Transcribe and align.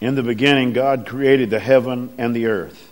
In 0.00 0.14
the 0.14 0.22
beginning, 0.22 0.72
God 0.72 1.06
created 1.06 1.50
the 1.50 1.58
heaven 1.58 2.14
and 2.18 2.34
the 2.34 2.46
earth. 2.46 2.90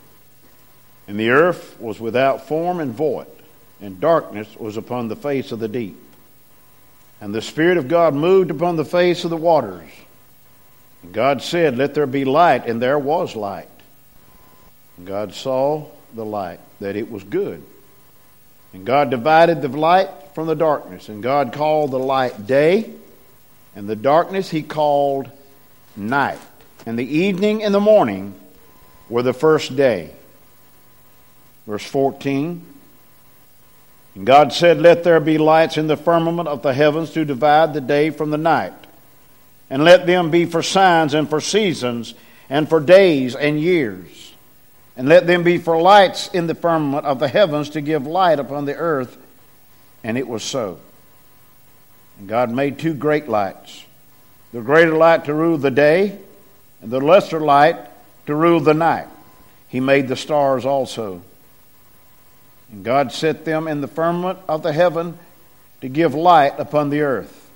And 1.07 1.19
the 1.19 1.31
earth 1.31 1.79
was 1.79 2.01
without 2.01 2.49
form 2.49 2.81
and 2.81 2.95
void, 2.95 3.27
and 3.81 4.01
darkness 4.01 4.57
was 4.57 4.77
upon 4.77 5.09
the 5.09 5.17
face 5.17 5.53
of 5.53 5.59
the 5.59 5.69
deep. 5.69 5.99
And 7.21 7.35
the 7.35 7.43
Spirit 7.43 7.77
of 7.77 7.89
God 7.89 8.15
moved 8.15 8.51
upon 8.51 8.77
the 8.77 8.85
face 8.85 9.25
of 9.25 9.31
the 9.31 9.37
waters. 9.37 9.91
And 11.03 11.13
God 11.13 11.43
said, 11.43 11.77
Let 11.77 11.95
there 11.95 12.07
be 12.07 12.25
light, 12.25 12.67
and 12.67 12.81
there 12.81 12.99
was 12.99 13.37
light. 13.37 13.69
And 14.97 15.07
God 15.07 15.35
saw 15.35 15.87
the 16.15 16.25
light, 16.25 16.61
that 16.81 16.97
it 16.97 17.11
was 17.11 17.23
good. 17.25 17.63
And 18.73 18.87
God 18.87 19.11
divided 19.11 19.61
the 19.61 19.69
light 19.69 20.09
from 20.35 20.47
the 20.47 20.57
darkness. 20.57 21.09
And 21.09 21.23
God 21.23 21.53
called 21.53 21.91
the 21.91 21.99
light 21.99 22.47
day, 22.47 22.91
and 23.77 23.89
the 23.89 23.97
darkness 23.97 24.49
he 24.49 24.63
called 24.63 25.31
night. 25.97 26.39
And 26.87 26.99
the 26.99 27.19
evening 27.19 27.63
and 27.63 27.75
the 27.75 27.81
morning 27.81 28.35
were 29.09 29.23
the 29.23 29.33
first 29.33 29.77
day. 29.77 30.11
Verse 31.67 31.85
14. 31.85 32.65
And 34.15 34.27
God 34.27 34.53
said, 34.53 34.81
Let 34.81 35.05
there 35.05 35.21
be 35.21 35.39
lights 35.39 35.77
in 35.77 35.87
the 35.87 35.97
firmament 35.97 36.49
of 36.49 36.63
the 36.63 36.75
heavens 36.75 37.11
to 37.13 37.25
divide 37.25 37.75
the 37.75 37.81
day 37.81 38.11
from 38.11 38.31
the 38.31 38.39
night, 38.39 38.75
and 39.71 39.83
let 39.83 40.07
them 40.07 40.31
be 40.31 40.45
for 40.45 40.63
signs 40.63 41.15
and 41.15 41.29
for 41.29 41.41
seasons, 41.41 42.15
and 42.49 42.69
for 42.69 42.81
days 42.81 43.35
and 43.35 43.59
years. 43.59 44.33
And 44.97 45.09
let 45.09 45.27
them 45.27 45.43
be 45.43 45.59
for 45.59 45.81
lights 45.81 46.29
in 46.29 46.47
the 46.47 46.55
firmament 46.55 47.05
of 47.05 47.19
the 47.19 47.27
heavens 47.27 47.71
to 47.71 47.81
give 47.81 48.07
light 48.07 48.39
upon 48.39 48.65
the 48.65 48.77
earth. 48.77 49.17
And 50.05 50.17
it 50.17 50.29
was 50.29 50.45
so. 50.45 50.79
And 52.19 52.29
God 52.29 52.51
made 52.51 52.79
two 52.79 52.95
great 52.95 53.29
lights 53.29 53.85
the 54.53 54.61
greater 54.61 54.95
light 54.95 55.25
to 55.25 55.35
rule 55.35 55.59
the 55.59 55.73
day, 55.73 56.17
and 56.85 56.93
the 56.93 57.01
lesser 57.01 57.41
light 57.41 57.77
to 58.27 58.35
rule 58.35 58.61
the 58.61 58.75
night. 58.75 59.07
He 59.69 59.81
made 59.81 60.07
the 60.07 60.17
stars 60.17 60.67
also. 60.67 61.23
And 62.71 62.85
God 62.85 63.11
set 63.11 63.47
them 63.47 63.67
in 63.69 63.81
the 63.81 63.89
firmament 63.89 64.39
of 64.47 64.63
the 64.63 64.73
heaven 64.73 65.19
to 65.81 65.89
give 65.89 66.15
light 66.15 66.61
upon 66.61 66.91
the 66.91 67.01
earth, 67.01 67.51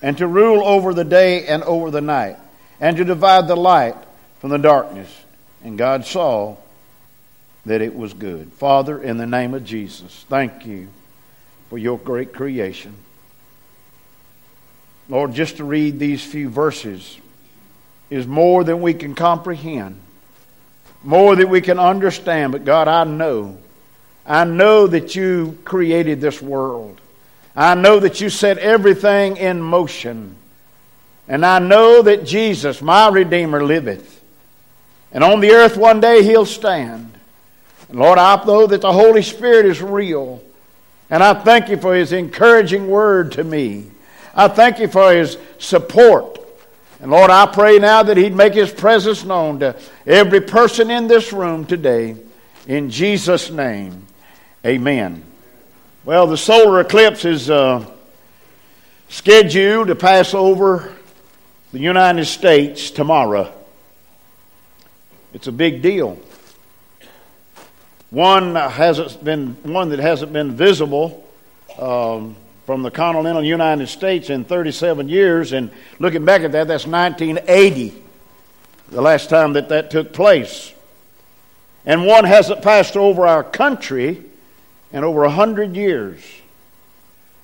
and 0.00 0.16
to 0.18 0.26
rule 0.28 0.62
over 0.64 0.94
the 0.94 1.04
day 1.04 1.46
and 1.46 1.64
over 1.64 1.90
the 1.90 2.00
night, 2.00 2.36
and 2.80 2.96
to 2.96 3.04
divide 3.04 3.48
the 3.48 3.56
light 3.56 3.96
from 4.38 4.50
the 4.50 4.56
darkness. 4.56 5.12
And 5.64 5.76
God 5.76 6.06
saw 6.06 6.56
that 7.66 7.82
it 7.82 7.96
was 7.96 8.14
good. 8.14 8.52
Father, 8.52 9.02
in 9.02 9.16
the 9.16 9.26
name 9.26 9.52
of 9.52 9.64
Jesus, 9.64 10.24
thank 10.28 10.64
you 10.64 10.86
for 11.70 11.76
your 11.76 11.98
great 11.98 12.32
creation. 12.32 12.94
Lord, 15.08 15.34
just 15.34 15.56
to 15.56 15.64
read 15.64 15.98
these 15.98 16.24
few 16.24 16.48
verses 16.48 17.18
is 18.10 18.26
more 18.26 18.64
than 18.64 18.80
we 18.80 18.94
can 18.94 19.14
comprehend, 19.14 20.00
more 21.02 21.36
than 21.36 21.48
we 21.48 21.60
can 21.60 21.78
understand. 21.78 22.52
But 22.52 22.64
God, 22.64 22.88
I 22.88 23.04
know, 23.04 23.58
I 24.26 24.44
know 24.44 24.86
that 24.86 25.14
you 25.14 25.58
created 25.64 26.20
this 26.20 26.40
world. 26.40 27.00
I 27.56 27.74
know 27.74 27.98
that 28.00 28.20
you 28.20 28.30
set 28.30 28.58
everything 28.58 29.36
in 29.36 29.60
motion. 29.60 30.36
And 31.26 31.44
I 31.44 31.58
know 31.58 32.02
that 32.02 32.24
Jesus, 32.24 32.80
my 32.80 33.08
Redeemer, 33.08 33.64
liveth. 33.64 34.22
And 35.12 35.24
on 35.24 35.40
the 35.40 35.50
earth 35.50 35.76
one 35.76 36.00
day 36.00 36.22
he'll 36.22 36.46
stand. 36.46 37.12
And 37.88 37.98
Lord, 37.98 38.18
I 38.18 38.42
know 38.44 38.66
that 38.66 38.82
the 38.82 38.92
Holy 38.92 39.22
Spirit 39.22 39.66
is 39.66 39.82
real. 39.82 40.42
And 41.10 41.22
I 41.22 41.34
thank 41.34 41.68
you 41.68 41.78
for 41.78 41.94
his 41.94 42.12
encouraging 42.12 42.88
word 42.88 43.32
to 43.32 43.44
me. 43.44 43.86
I 44.34 44.48
thank 44.48 44.78
you 44.78 44.88
for 44.88 45.12
his 45.12 45.38
support. 45.58 46.37
And 47.00 47.10
Lord, 47.10 47.30
I 47.30 47.46
pray 47.46 47.78
now 47.78 48.02
that 48.02 48.16
he'd 48.16 48.34
make 48.34 48.54
his 48.54 48.72
presence 48.72 49.24
known 49.24 49.60
to 49.60 49.76
every 50.06 50.40
person 50.40 50.90
in 50.90 51.06
this 51.06 51.32
room 51.32 51.64
today. 51.64 52.16
In 52.66 52.90
Jesus' 52.90 53.50
name, 53.50 54.06
amen. 54.66 55.22
Well, 56.04 56.26
the 56.26 56.36
solar 56.36 56.80
eclipse 56.80 57.24
is 57.24 57.48
uh, 57.48 57.88
scheduled 59.08 59.88
to 59.88 59.94
pass 59.94 60.34
over 60.34 60.92
the 61.72 61.78
United 61.78 62.24
States 62.24 62.90
tomorrow. 62.90 63.52
It's 65.32 65.46
a 65.46 65.52
big 65.52 65.82
deal. 65.82 66.18
One 68.10 68.54
hasn't 68.54 69.22
been 69.22 69.54
one 69.62 69.90
that 69.90 69.98
hasn't 69.98 70.32
been 70.32 70.56
visible 70.56 71.28
um, 71.78 72.36
from 72.68 72.82
the 72.82 72.90
continental 72.90 73.42
United 73.42 73.86
States 73.86 74.28
in 74.28 74.44
37 74.44 75.08
years. 75.08 75.54
And 75.54 75.70
looking 75.98 76.26
back 76.26 76.42
at 76.42 76.52
that, 76.52 76.68
that's 76.68 76.86
1980, 76.86 77.94
the 78.90 79.00
last 79.00 79.30
time 79.30 79.54
that 79.54 79.70
that 79.70 79.90
took 79.90 80.12
place. 80.12 80.74
And 81.86 82.04
one 82.04 82.24
hasn't 82.24 82.60
passed 82.60 82.94
over 82.94 83.26
our 83.26 83.42
country 83.42 84.22
in 84.92 85.02
over 85.02 85.22
100 85.22 85.76
years. 85.76 86.22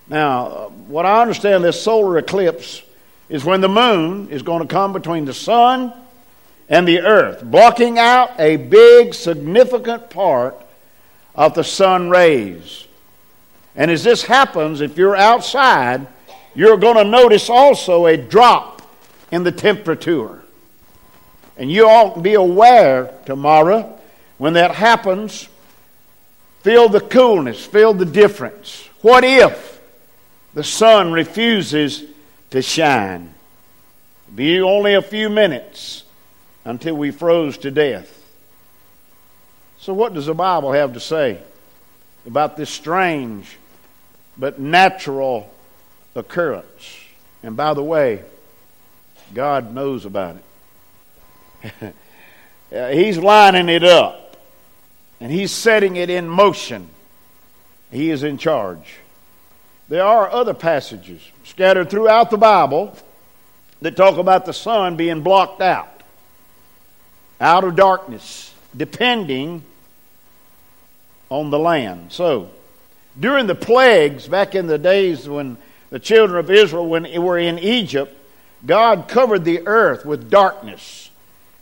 Now, 0.08 0.68
what 0.88 1.06
I 1.06 1.22
understand 1.22 1.64
this 1.64 1.82
solar 1.82 2.18
eclipse 2.18 2.82
is 3.30 3.46
when 3.46 3.62
the 3.62 3.68
moon 3.70 4.28
is 4.28 4.42
going 4.42 4.60
to 4.60 4.68
come 4.68 4.92
between 4.92 5.24
the 5.24 5.32
sun 5.32 5.94
and 6.68 6.86
the 6.86 7.00
earth, 7.00 7.42
blocking 7.42 7.98
out 7.98 8.38
a 8.38 8.58
big, 8.58 9.14
significant 9.14 10.10
part 10.10 10.54
of 11.34 11.54
the 11.54 11.64
sun 11.64 12.10
rays. 12.10 12.83
And 13.76 13.90
as 13.90 14.04
this 14.04 14.22
happens, 14.22 14.80
if 14.80 14.96
you're 14.96 15.16
outside, 15.16 16.06
you're 16.54 16.76
going 16.76 16.96
to 16.96 17.04
notice 17.04 17.50
also 17.50 18.06
a 18.06 18.16
drop 18.16 18.82
in 19.30 19.42
the 19.42 19.52
temperature. 19.52 20.42
And 21.56 21.70
you 21.70 21.88
ought 21.88 22.14
to 22.14 22.20
be 22.20 22.34
aware 22.34 23.12
tomorrow 23.26 23.98
when 24.38 24.54
that 24.54 24.74
happens. 24.74 25.48
Feel 26.62 26.88
the 26.88 27.00
coolness, 27.00 27.64
feel 27.64 27.92
the 27.92 28.06
difference. 28.06 28.88
What 29.02 29.24
if 29.24 29.80
the 30.54 30.64
sun 30.64 31.12
refuses 31.12 32.04
to 32.50 32.62
shine? 32.62 33.34
Be 34.34 34.60
only 34.62 34.94
a 34.94 35.02
few 35.02 35.28
minutes 35.28 36.04
until 36.64 36.96
we 36.96 37.10
froze 37.10 37.58
to 37.58 37.70
death. 37.70 38.22
So, 39.78 39.92
what 39.92 40.14
does 40.14 40.26
the 40.26 40.34
Bible 40.34 40.72
have 40.72 40.94
to 40.94 41.00
say 41.00 41.42
about 42.24 42.56
this 42.56 42.70
strange 42.70 43.58
but 44.36 44.58
natural 44.58 45.52
occurrence? 46.14 47.00
And 47.42 47.56
by 47.56 47.74
the 47.74 47.82
way, 47.82 48.22
God 49.32 49.74
knows 49.74 50.04
about 50.04 50.36
it. 51.62 51.94
Uh, 52.74 52.88
he's 52.88 53.16
lining 53.18 53.68
it 53.68 53.84
up 53.84 54.24
and 55.20 55.32
He's 55.32 55.52
setting 55.52 55.96
it 55.96 56.10
in 56.10 56.28
motion. 56.28 56.90
He 57.90 58.10
is 58.10 58.22
in 58.22 58.36
charge. 58.36 58.98
There 59.88 60.04
are 60.04 60.30
other 60.30 60.52
passages 60.54 61.20
scattered 61.44 61.88
throughout 61.88 62.30
the 62.30 62.36
Bible 62.36 62.96
that 63.80 63.96
talk 63.96 64.18
about 64.18 64.44
the 64.44 64.52
sun 64.52 64.96
being 64.96 65.22
blocked 65.22 65.62
out 65.62 66.02
out 67.40 67.64
of 67.64 67.74
darkness, 67.74 68.52
depending 68.76 69.62
on 71.30 71.50
the 71.50 71.58
land. 71.58 72.12
So, 72.12 72.50
during 73.18 73.46
the 73.46 73.54
plagues, 73.54 74.26
back 74.26 74.54
in 74.54 74.66
the 74.66 74.78
days 74.78 75.28
when 75.28 75.56
the 75.90 75.98
children 75.98 76.38
of 76.38 76.50
Israel 76.50 76.88
when 76.88 77.22
were 77.22 77.38
in 77.38 77.58
Egypt, 77.58 78.16
God 78.66 79.08
covered 79.08 79.44
the 79.44 79.66
earth 79.66 80.04
with 80.04 80.30
darkness. 80.30 81.10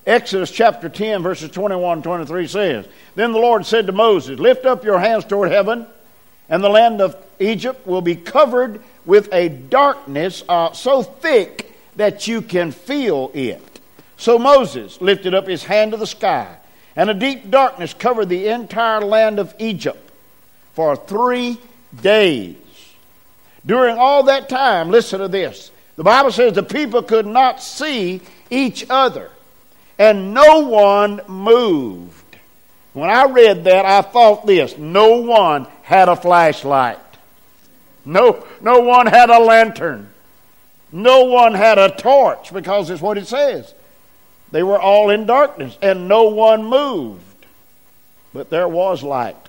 Exodus 0.06 0.50
chapter 0.50 0.88
10, 0.88 1.22
verses 1.22 1.50
21 1.50 1.98
and 1.98 2.04
23 2.04 2.46
says, 2.46 2.86
Then 3.14 3.32
the 3.32 3.38
Lord 3.38 3.66
said 3.66 3.86
to 3.86 3.92
Moses, 3.92 4.38
Lift 4.38 4.64
up 4.64 4.84
your 4.84 4.98
hands 4.98 5.24
toward 5.24 5.50
heaven, 5.50 5.86
and 6.48 6.62
the 6.62 6.68
land 6.68 7.00
of 7.00 7.16
Egypt 7.38 7.86
will 7.86 8.00
be 8.00 8.16
covered 8.16 8.82
with 9.04 9.32
a 9.32 9.48
darkness 9.48 10.42
uh, 10.48 10.72
so 10.72 11.02
thick 11.02 11.72
that 11.96 12.26
you 12.26 12.42
can 12.42 12.72
feel 12.72 13.30
it. 13.34 13.80
So 14.16 14.38
Moses 14.38 15.00
lifted 15.00 15.34
up 15.34 15.46
his 15.46 15.64
hand 15.64 15.92
to 15.92 15.98
the 15.98 16.06
sky, 16.06 16.56
and 16.96 17.10
a 17.10 17.14
deep 17.14 17.50
darkness 17.50 17.94
covered 17.94 18.28
the 18.28 18.48
entire 18.48 19.00
land 19.00 19.38
of 19.38 19.54
Egypt 19.58 20.11
for 20.74 20.96
three 20.96 21.58
days. 22.00 22.56
During 23.64 23.96
all 23.96 24.24
that 24.24 24.48
time, 24.48 24.90
listen 24.90 25.20
to 25.20 25.28
this. 25.28 25.70
The 25.96 26.02
Bible 26.02 26.32
says 26.32 26.54
the 26.54 26.62
people 26.62 27.02
could 27.02 27.26
not 27.26 27.62
see 27.62 28.20
each 28.50 28.86
other, 28.88 29.30
and 29.98 30.34
no 30.34 30.60
one 30.60 31.20
moved. 31.28 32.22
When 32.92 33.08
I 33.08 33.24
read 33.24 33.64
that, 33.64 33.86
I 33.86 34.02
thought 34.02 34.46
this 34.46 34.76
no 34.76 35.20
one 35.20 35.66
had 35.82 36.08
a 36.08 36.16
flashlight, 36.16 36.98
no, 38.04 38.44
no 38.60 38.80
one 38.80 39.06
had 39.06 39.30
a 39.30 39.38
lantern, 39.38 40.08
no 40.90 41.24
one 41.24 41.54
had 41.54 41.78
a 41.78 41.90
torch, 41.90 42.52
because 42.52 42.90
it's 42.90 43.02
what 43.02 43.18
it 43.18 43.26
says. 43.26 43.72
They 44.50 44.62
were 44.62 44.80
all 44.80 45.08
in 45.10 45.24
darkness, 45.24 45.78
and 45.80 46.08
no 46.08 46.24
one 46.24 46.64
moved. 46.64 47.22
But 48.34 48.50
there 48.50 48.68
was 48.68 49.02
light. 49.02 49.41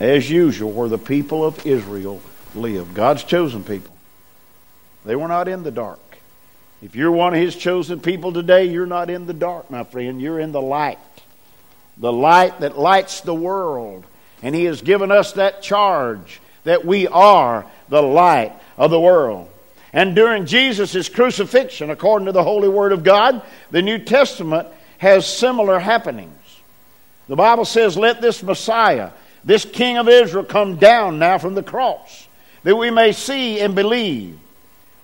As 0.00 0.30
usual, 0.30 0.70
where 0.70 0.88
the 0.88 0.98
people 0.98 1.44
of 1.44 1.66
Israel 1.66 2.20
live. 2.54 2.94
God's 2.94 3.24
chosen 3.24 3.64
people. 3.64 3.94
They 5.04 5.16
were 5.16 5.28
not 5.28 5.48
in 5.48 5.62
the 5.62 5.70
dark. 5.70 6.00
If 6.82 6.94
you're 6.94 7.10
one 7.10 7.34
of 7.34 7.40
his 7.40 7.56
chosen 7.56 8.00
people 8.00 8.32
today, 8.32 8.66
you're 8.66 8.86
not 8.86 9.10
in 9.10 9.26
the 9.26 9.34
dark, 9.34 9.70
my 9.70 9.84
friend. 9.84 10.20
You're 10.20 10.38
in 10.38 10.52
the 10.52 10.60
light. 10.60 10.98
The 11.96 12.12
light 12.12 12.60
that 12.60 12.78
lights 12.78 13.22
the 13.22 13.34
world. 13.34 14.04
And 14.42 14.54
he 14.54 14.64
has 14.64 14.82
given 14.82 15.10
us 15.10 15.32
that 15.32 15.62
charge 15.62 16.40
that 16.64 16.84
we 16.84 17.08
are 17.08 17.66
the 17.88 18.02
light 18.02 18.52
of 18.76 18.90
the 18.90 19.00
world. 19.00 19.48
And 19.92 20.14
during 20.14 20.46
Jesus' 20.46 21.08
crucifixion, 21.08 21.90
according 21.90 22.26
to 22.26 22.32
the 22.32 22.44
Holy 22.44 22.68
Word 22.68 22.92
of 22.92 23.02
God, 23.02 23.42
the 23.70 23.82
New 23.82 23.98
Testament 23.98 24.68
has 24.98 25.26
similar 25.26 25.78
happenings. 25.78 26.34
The 27.26 27.36
Bible 27.36 27.64
says, 27.64 27.96
Let 27.96 28.20
this 28.20 28.42
Messiah, 28.42 29.10
this 29.44 29.64
King 29.64 29.98
of 29.98 30.08
Israel, 30.08 30.44
come 30.44 30.76
down 30.76 31.18
now 31.18 31.38
from 31.38 31.54
the 31.54 31.62
cross, 31.62 32.28
that 32.64 32.76
we 32.76 32.90
may 32.90 33.12
see 33.12 33.60
and 33.60 33.74
believe. 33.74 34.38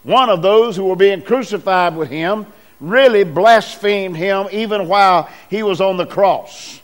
One 0.03 0.29
of 0.29 0.43
those 0.43 0.77
who 0.77 0.85
were 0.85 0.97
being 0.97 1.23
crucified 1.23 1.97
with 1.97 2.11
him 2.11 2.47
really 2.81 3.25
blasphemed 3.25 4.17
him 4.17 4.49
even 4.53 4.89
while 4.89 5.29
he 5.49 5.63
was 5.63 5.81
on 5.81 5.97
the 5.97 6.07
cross, 6.07 6.81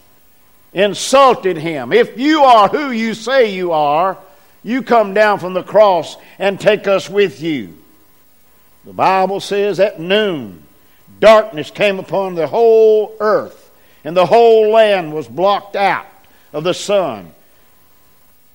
insulted 0.72 1.56
him. 1.56 1.92
If 1.92 2.18
you 2.18 2.44
are 2.44 2.68
who 2.68 2.90
you 2.90 3.14
say 3.14 3.52
you 3.52 3.72
are, 3.72 4.16
you 4.62 4.82
come 4.82 5.14
down 5.14 5.38
from 5.38 5.54
the 5.54 5.62
cross 5.62 6.16
and 6.38 6.60
take 6.60 6.86
us 6.86 7.10
with 7.10 7.40
you. 7.42 7.76
The 8.84 8.92
Bible 8.92 9.40
says 9.40 9.80
at 9.80 10.00
noon, 10.00 10.62
darkness 11.18 11.70
came 11.70 11.98
upon 11.98 12.34
the 12.34 12.46
whole 12.46 13.14
earth, 13.20 13.70
and 14.04 14.16
the 14.16 14.26
whole 14.26 14.70
land 14.70 15.12
was 15.12 15.28
blocked 15.28 15.76
out 15.76 16.06
of 16.52 16.64
the 16.64 16.74
sun 16.74 17.32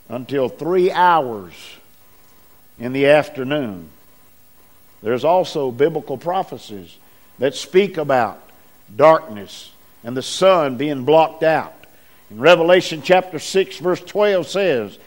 until 0.10 0.50
three 0.50 0.92
hours 0.92 1.54
in 2.78 2.94
the 2.94 3.08
afternoon. 3.08 3.90
There's 5.02 5.24
also 5.24 5.72
biblical 5.72 6.18
prophecies 6.18 6.98
that 7.40 7.56
speak 7.56 7.98
about 7.98 8.42
darkness 8.96 9.72
and 10.04 10.16
the 10.16 10.22
sun 10.22 10.78
being 10.78 11.04
blocked 11.04 11.44
out. 11.44 11.74
In 12.30 12.40
Revelation 12.40 13.02
chapter 13.04 13.40
6, 13.40 13.78
verse 13.80 14.02
12 14.02 14.48
says, 14.48 14.98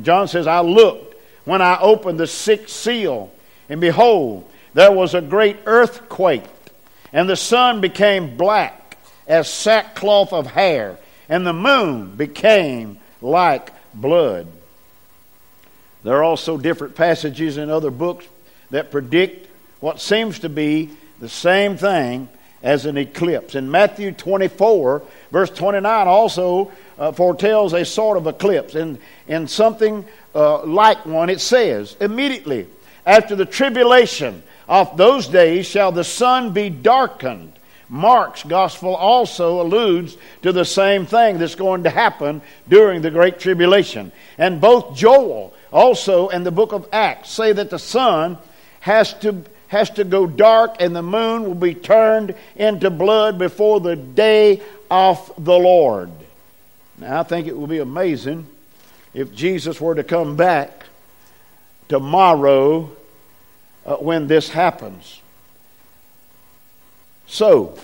John 0.00 0.28
says, 0.28 0.46
I 0.46 0.60
looked 0.60 1.16
when 1.44 1.60
I 1.60 1.78
opened 1.80 2.18
the 2.18 2.26
sixth 2.26 2.74
seal, 2.74 3.32
and 3.68 3.80
behold, 3.80 4.48
there 4.74 4.92
was 4.92 5.14
a 5.14 5.20
great 5.20 5.58
earthquake, 5.66 6.44
and 7.12 7.28
the 7.28 7.36
sun 7.36 7.80
became 7.80 8.36
black 8.36 8.96
as 9.26 9.52
sackcloth 9.52 10.32
of 10.32 10.46
hair, 10.46 10.98
and 11.28 11.46
the 11.46 11.52
moon 11.52 12.16
became 12.16 12.98
like 13.20 13.70
blood. 13.94 14.46
There 16.02 16.16
are 16.16 16.24
also 16.24 16.58
different 16.58 16.94
passages 16.94 17.56
in 17.56 17.70
other 17.70 17.90
books 17.90 18.26
that 18.70 18.90
predict 18.90 19.48
what 19.80 20.00
seems 20.00 20.40
to 20.40 20.48
be 20.48 20.90
the 21.20 21.28
same 21.28 21.76
thing 21.76 22.28
as 22.62 22.86
an 22.86 22.96
eclipse. 22.96 23.54
In 23.54 23.70
Matthew 23.70 24.12
24, 24.12 25.02
verse 25.30 25.50
29, 25.50 26.08
also 26.08 26.72
uh, 26.98 27.12
foretells 27.12 27.72
a 27.72 27.84
sort 27.84 28.16
of 28.16 28.26
eclipse. 28.26 28.74
In, 28.74 28.98
in 29.26 29.48
something 29.48 30.04
uh, 30.34 30.64
like 30.64 31.04
one, 31.04 31.30
it 31.30 31.40
says, 31.40 31.96
Immediately 32.00 32.66
after 33.04 33.34
the 33.34 33.44
tribulation 33.44 34.42
of 34.68 34.96
those 34.96 35.26
days 35.26 35.66
shall 35.66 35.92
the 35.92 36.04
sun 36.04 36.52
be 36.52 36.70
darkened. 36.70 37.52
Mark's 37.92 38.42
gospel 38.42 38.96
also 38.96 39.60
alludes 39.60 40.16
to 40.40 40.50
the 40.50 40.64
same 40.64 41.04
thing 41.04 41.36
that's 41.36 41.56
going 41.56 41.82
to 41.82 41.90
happen 41.90 42.40
during 42.66 43.02
the 43.02 43.10
Great 43.10 43.38
Tribulation. 43.38 44.12
And 44.38 44.62
both 44.62 44.96
Joel 44.96 45.52
also 45.70 46.30
and 46.30 46.46
the 46.46 46.50
book 46.50 46.72
of 46.72 46.88
Acts 46.90 47.30
say 47.30 47.52
that 47.52 47.68
the 47.68 47.78
sun 47.78 48.38
has 48.80 49.12
to, 49.18 49.44
has 49.68 49.90
to 49.90 50.04
go 50.04 50.26
dark 50.26 50.76
and 50.80 50.96
the 50.96 51.02
moon 51.02 51.44
will 51.44 51.54
be 51.54 51.74
turned 51.74 52.34
into 52.56 52.88
blood 52.88 53.38
before 53.38 53.78
the 53.78 53.94
day 53.94 54.62
of 54.90 55.30
the 55.36 55.58
Lord. 55.58 56.10
Now, 56.96 57.20
I 57.20 57.24
think 57.24 57.46
it 57.46 57.58
will 57.58 57.66
be 57.66 57.80
amazing 57.80 58.46
if 59.12 59.34
Jesus 59.34 59.78
were 59.78 59.96
to 59.96 60.04
come 60.04 60.34
back 60.36 60.86
tomorrow 61.90 62.90
uh, 63.84 63.96
when 63.96 64.28
this 64.28 64.48
happens. 64.48 65.21
So, 67.32 67.76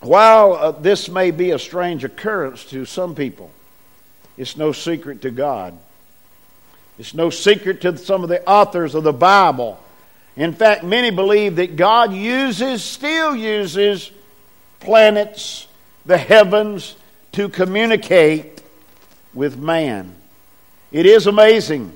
while 0.00 0.54
uh, 0.54 0.70
this 0.70 1.08
may 1.08 1.30
be 1.30 1.50
a 1.50 1.58
strange 1.58 2.04
occurrence 2.04 2.64
to 2.66 2.84
some 2.84 3.14
people, 3.14 3.50
it's 4.38 4.56
no 4.56 4.72
secret 4.72 5.22
to 5.22 5.30
God. 5.30 5.76
It's 6.98 7.14
no 7.14 7.30
secret 7.30 7.82
to 7.82 7.96
some 7.98 8.22
of 8.22 8.28
the 8.28 8.46
authors 8.48 8.94
of 8.94 9.04
the 9.04 9.12
Bible 9.12 9.78
in 10.36 10.54
fact, 10.54 10.84
many 10.84 11.10
believe 11.10 11.56
that 11.56 11.76
God 11.76 12.14
uses, 12.14 12.82
still 12.82 13.34
uses, 13.34 14.10
planets, 14.78 15.66
the 16.06 16.16
heavens, 16.16 16.96
to 17.32 17.48
communicate 17.48 18.62
with 19.34 19.58
man. 19.58 20.14
It 20.92 21.06
is 21.06 21.26
amazing 21.26 21.94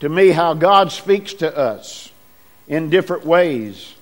to 0.00 0.08
me 0.08 0.30
how 0.30 0.54
God 0.54 0.90
speaks 0.90 1.34
to 1.34 1.56
us 1.56 2.10
in 2.66 2.90
different 2.90 3.26
ways. 3.26 3.94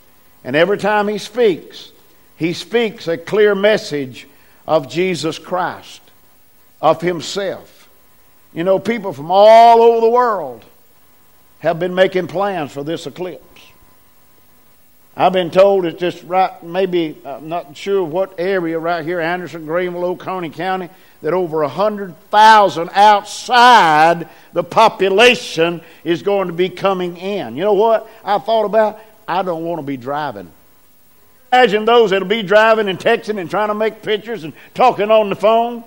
And 0.44 0.54
every 0.54 0.78
time 0.78 1.08
He 1.08 1.18
speaks, 1.18 1.89
He 2.40 2.54
speaks 2.54 3.06
a 3.06 3.18
clear 3.18 3.54
message 3.54 4.26
of 4.66 4.88
Jesus 4.88 5.38
Christ, 5.38 6.00
of 6.80 7.02
Himself. 7.02 7.90
You 8.54 8.64
know, 8.64 8.78
people 8.78 9.12
from 9.12 9.30
all 9.30 9.82
over 9.82 10.00
the 10.00 10.08
world 10.08 10.64
have 11.58 11.78
been 11.78 11.94
making 11.94 12.28
plans 12.28 12.72
for 12.72 12.82
this 12.82 13.06
eclipse. 13.06 13.44
I've 15.14 15.34
been 15.34 15.50
told 15.50 15.84
it's 15.84 16.00
just 16.00 16.22
right, 16.22 16.62
maybe, 16.62 17.18
I'm 17.26 17.50
not 17.50 17.76
sure 17.76 18.02
what 18.02 18.36
area 18.38 18.78
right 18.78 19.04
here, 19.04 19.20
Anderson, 19.20 19.66
Greenville, 19.66 20.06
Oconee 20.06 20.48
County, 20.48 20.88
that 21.20 21.34
over 21.34 21.60
100,000 21.60 22.90
outside 22.94 24.26
the 24.54 24.64
population 24.64 25.82
is 26.04 26.22
going 26.22 26.46
to 26.46 26.54
be 26.54 26.70
coming 26.70 27.18
in. 27.18 27.54
You 27.54 27.64
know 27.64 27.74
what 27.74 28.08
I 28.24 28.38
thought 28.38 28.64
about? 28.64 28.98
I 29.28 29.42
don't 29.42 29.62
want 29.62 29.80
to 29.80 29.86
be 29.86 29.98
driving. 29.98 30.50
Imagine 31.52 31.84
those 31.84 32.10
that'll 32.10 32.28
be 32.28 32.42
driving 32.42 32.88
and 32.88 32.98
texting 32.98 33.40
and 33.40 33.50
trying 33.50 33.68
to 33.68 33.74
make 33.74 34.02
pictures 34.02 34.44
and 34.44 34.52
talking 34.74 35.10
on 35.10 35.30
the 35.30 35.36
phone. 35.36 35.82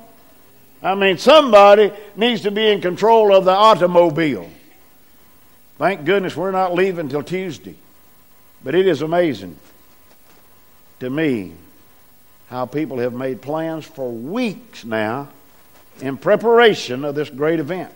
I 0.81 0.95
mean, 0.95 1.17
somebody 1.17 1.91
needs 2.17 2.41
to 2.41 2.51
be 2.51 2.67
in 2.67 2.81
control 2.81 3.33
of 3.33 3.45
the 3.45 3.51
automobile. 3.51 4.49
Thank 5.77 6.03
goodness 6.03 6.35
we're 6.35 6.51
not 6.51 6.73
leaving 6.73 7.07
till 7.07 7.23
Tuesday. 7.23 7.75
But 8.63 8.75
it 8.75 8.87
is 8.87 9.01
amazing 9.01 9.57
to 10.99 11.09
me 11.09 11.53
how 12.47 12.65
people 12.65 12.97
have 12.99 13.13
made 13.13 13.41
plans 13.41 13.85
for 13.85 14.11
weeks 14.11 14.83
now 14.83 15.29
in 16.01 16.17
preparation 16.17 17.05
of 17.05 17.15
this 17.15 17.29
great 17.29 17.59
event. 17.59 17.91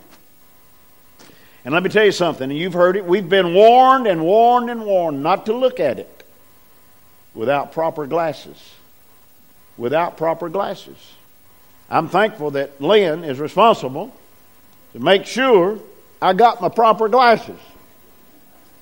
And 1.65 1.73
let 1.73 1.83
me 1.83 1.89
tell 1.89 2.05
you 2.05 2.13
something, 2.13 2.49
and 2.49 2.57
you've 2.57 2.73
heard 2.73 2.95
it. 2.95 3.05
We've 3.05 3.27
been 3.27 3.53
warned 3.53 4.07
and 4.07 4.23
warned 4.23 4.69
and 4.69 4.85
warned 4.85 5.21
not 5.21 5.45
to 5.47 5.53
look 5.53 5.81
at 5.81 5.99
it 5.99 6.16
without 7.37 7.71
proper 7.71 8.07
glasses. 8.07 8.57
Without 9.77 10.17
proper 10.17 10.49
glasses. 10.49 10.97
I'm 11.89 12.09
thankful 12.09 12.51
that 12.51 12.81
Lynn 12.81 13.23
is 13.23 13.39
responsible 13.39 14.13
to 14.93 14.99
make 14.99 15.25
sure 15.25 15.79
I 16.19 16.33
got 16.33 16.59
my 16.59 16.69
proper 16.69 17.07
glasses. 17.07 17.59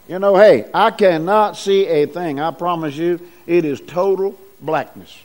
You 0.07 0.19
know, 0.19 0.37
hey, 0.37 0.69
I 0.73 0.91
cannot 0.91 1.57
see 1.57 1.85
a 1.85 2.05
thing. 2.05 2.39
I 2.39 2.51
promise 2.51 2.95
you, 2.95 3.19
it 3.45 3.65
is 3.65 3.81
total 3.81 4.39
blackness. 4.61 5.15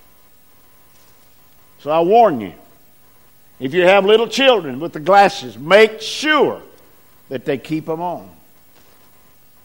So 1.79 1.91
I 1.91 2.01
warn 2.01 2.41
you 2.41 2.53
if 3.61 3.75
you 3.75 3.83
have 3.83 4.05
little 4.05 4.27
children 4.27 4.81
with 4.81 4.93
the 4.93 5.01
glasses, 5.01 5.57
make 5.57 6.01
sure 6.01 6.63
that 7.29 7.45
they 7.45 7.59
keep 7.59 7.87
them 7.87 8.01
on. 8.01 8.29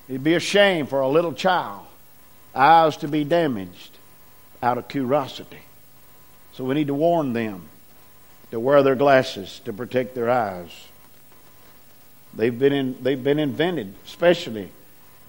It'd 0.07 0.24
be 0.24 0.36
a 0.36 0.39
shame 0.39 0.86
for 0.86 1.01
a 1.01 1.07
little 1.07 1.34
child, 1.34 1.85
eyes 2.55 2.97
to 2.97 3.07
be 3.07 3.24
damaged 3.24 3.97
out 4.63 4.77
of 4.77 4.88
curiosity. 4.88 5.59
So 6.53 6.63
we 6.63 6.74
need 6.74 6.88
to 6.88 6.93
warn 6.93 7.33
them 7.33 7.67
to 8.51 8.59
wear 8.59 8.81
their 8.83 8.95
glasses 8.95 9.59
to 9.65 9.74
protect 9.74 10.15
their 10.15 10.29
eyes. 10.29 10.69
They've 12.33 12.57
been, 12.57 12.74
in, 12.74 13.03
they've 13.03 13.21
been 13.21 13.39
invented, 13.39 13.93
especially 14.05 14.69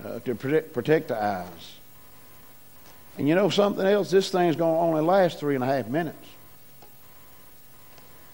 uh, 0.04 0.21
to 0.21 0.35
protect, 0.35 0.73
protect 0.73 1.09
the 1.09 1.23
eyes. 1.23 1.75
And 3.18 3.28
you 3.28 3.35
know 3.35 3.49
something 3.49 3.87
else? 3.87 4.11
This 4.11 4.30
thing's 4.30 4.56
going 4.56 4.75
to 4.75 4.80
only 4.80 5.02
last 5.02 5.38
three 5.38 5.54
and 5.54 5.64
a 5.64 5.66
half 5.66 5.88
minutes. 5.88 6.26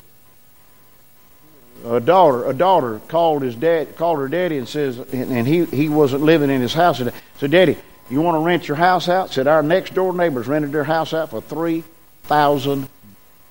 A 1.84 2.00
daughter, 2.00 2.44
a 2.46 2.52
daughter 2.52 3.00
called 3.08 3.42
his 3.42 3.54
dad, 3.54 3.96
called 3.96 4.18
her 4.18 4.28
daddy, 4.28 4.58
and 4.58 4.68
says, 4.68 4.98
and, 4.98 5.32
and 5.32 5.46
he 5.46 5.64
he 5.64 5.88
wasn't 5.88 6.22
living 6.22 6.50
in 6.50 6.60
his 6.60 6.74
house. 6.74 6.98
Today. 6.98 7.16
So, 7.38 7.46
Daddy, 7.46 7.76
you 8.10 8.20
want 8.20 8.34
to 8.36 8.40
rent 8.40 8.68
your 8.68 8.76
house 8.76 9.08
out? 9.08 9.30
Said 9.30 9.46
our 9.46 9.62
next 9.62 9.94
door 9.94 10.12
neighbors 10.12 10.46
rented 10.46 10.72
their 10.72 10.84
house 10.84 11.14
out 11.14 11.30
for 11.30 11.40
three 11.40 11.84
thousand. 12.24 12.88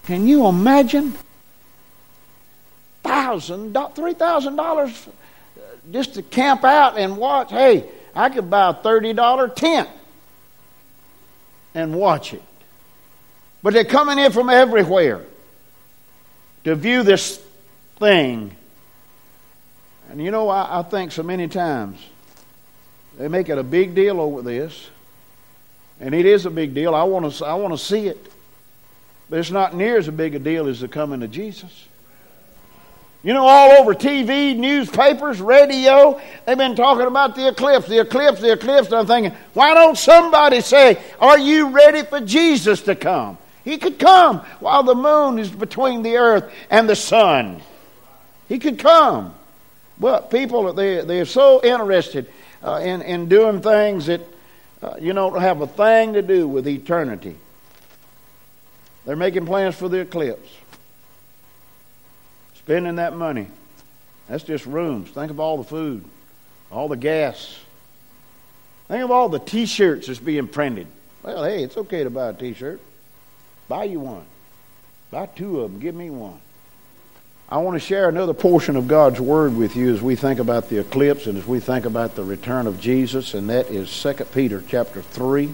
Can 0.04 0.28
you 0.28 0.48
imagine? 0.48 1.16
Thousand, 3.04 3.78
three 3.96 4.14
thousand 4.14 4.56
dollars 4.56 5.08
just 5.92 6.16
to 6.16 6.22
camp 6.22 6.64
out 6.64 6.98
and 6.98 7.18
watch. 7.18 7.52
Hey, 7.52 7.86
I 8.16 8.30
could 8.30 8.50
buy 8.50 8.70
a 8.70 8.74
$30 8.74 9.56
tent 9.56 9.90
and 11.74 11.96
watch 11.96 12.34
it. 12.34 12.44
But 13.62 13.74
they're 13.74 13.84
coming 13.84 14.20
in 14.20 14.32
from 14.32 14.50
everywhere 14.50 15.26
to 16.64 16.76
view 16.76 17.04
this 17.04 17.44
thing. 18.00 18.56
And 20.10 20.24
you 20.24 20.32
know, 20.32 20.50
I, 20.50 20.80
I 20.80 20.84
think 20.84 21.12
so 21.12 21.24
many 21.24 21.48
times 21.48 22.00
they 23.18 23.28
make 23.28 23.50
it 23.50 23.58
a 23.58 23.64
big 23.64 23.94
deal 23.94 24.20
over 24.20 24.42
this. 24.42 24.90
And 26.00 26.16
it 26.16 26.26
is 26.26 26.46
a 26.46 26.50
big 26.50 26.74
deal. 26.74 26.96
I 26.96 27.04
want 27.04 27.32
to, 27.32 27.46
I 27.46 27.56
want 27.56 27.74
to 27.74 27.78
see 27.78 28.08
it. 28.08 28.32
But 29.30 29.40
it's 29.40 29.52
not 29.52 29.76
near 29.76 29.98
as 29.98 30.10
big 30.10 30.34
a 30.34 30.40
deal 30.40 30.68
as 30.68 30.80
the 30.80 30.88
coming 30.88 31.22
of 31.22 31.30
Jesus. 31.30 31.88
You 33.22 33.34
know, 33.34 33.46
all 33.46 33.72
over 33.82 33.94
TV, 33.94 34.56
newspapers, 34.56 35.42
radio, 35.42 36.20
they've 36.46 36.58
been 36.58 36.76
talking 36.76 37.06
about 37.06 37.36
the 37.36 37.50
eclipse, 37.50 37.88
the 37.88 38.00
eclipse, 38.00 38.40
the 38.40 38.54
eclipse. 38.54 38.88
And 38.88 38.96
I'm 38.96 39.08
thinking, 39.08 39.34
why 39.54 39.74
don't 39.74 39.98
somebody 39.98 40.62
say, 40.62 40.98
Are 41.20 41.38
you 41.38 41.70
ready 41.70 42.04
for 42.04 42.22
Jesus 42.22 42.82
to 42.84 42.96
come? 42.96 43.38
He 43.66 43.78
could 43.78 44.00
come 44.00 44.40
while 44.62 44.84
the 44.84 44.96
moon 44.96 45.38
is 45.38 45.52
between 45.52 46.02
the 46.02 46.16
earth 46.16 46.50
and 46.70 46.88
the 46.88 46.96
sun. 46.96 47.62
He 48.50 48.60
could 48.60 48.80
come. 48.80 49.34
But 50.00 50.32
people, 50.32 50.74
they, 50.74 51.02
they're 51.02 51.26
so 51.26 51.62
interested 51.64 52.30
uh, 52.64 52.82
in, 52.84 53.02
in 53.02 53.30
doing 53.30 53.62
things 53.62 54.08
that, 54.08 54.22
uh, 54.82 54.96
you 55.00 55.14
know, 55.14 55.32
have 55.32 55.62
a 55.62 55.68
thing 55.68 56.14
to 56.14 56.22
do 56.22 56.48
with 56.48 56.68
eternity. 56.68 57.36
They're 59.06 59.16
making 59.16 59.46
plans 59.46 59.76
for 59.76 59.88
the 59.88 60.00
eclipse 60.00 60.50
spending 62.70 62.98
that 62.98 63.16
money. 63.16 63.48
That's 64.28 64.44
just 64.44 64.68
rooms. 64.68 65.10
Think 65.10 65.32
of 65.32 65.40
all 65.40 65.58
the 65.58 65.64
food, 65.64 66.06
all 66.72 66.88
the 66.88 66.98
gas. 66.98 67.58
Think 68.88 69.04
of 69.04 69.10
all 69.10 69.28
the 69.28 69.40
t 69.40 69.66
shirts 69.66 70.06
that's 70.06 70.20
being 70.20 70.48
printed. 70.48 70.86
Well, 71.24 71.44
hey, 71.44 71.64
it's 71.64 71.78
okay 71.78 72.04
to 72.04 72.12
buy 72.12 72.30
a 72.30 72.34
t 72.34 72.54
shirt. 72.54 72.80
Buy 73.68 73.86
you 73.86 74.00
one. 74.00 74.26
Buy 75.10 75.26
two 75.26 75.62
of 75.62 75.72
them. 75.72 75.80
Give 75.80 75.96
me 75.96 76.12
one. 76.12 76.40
I 77.52 77.58
want 77.58 77.74
to 77.74 77.80
share 77.80 78.08
another 78.08 78.36
portion 78.36 78.76
of 78.76 78.88
God's 78.88 79.20
Word 79.20 79.56
with 79.56 79.76
you 79.76 79.92
as 79.92 80.04
we 80.04 80.16
think 80.16 80.40
about 80.40 80.70
the 80.70 80.78
eclipse 80.78 81.26
and 81.26 81.36
as 81.36 81.48
we 81.48 81.60
think 81.60 81.86
about 81.86 82.14
the 82.14 82.24
return 82.24 82.68
of 82.68 82.80
Jesus, 82.80 83.34
and 83.34 83.50
that 83.50 83.72
is 83.72 83.90
2 84.04 84.14
Peter 84.26 84.64
chapter 84.68 85.02
3. 85.02 85.52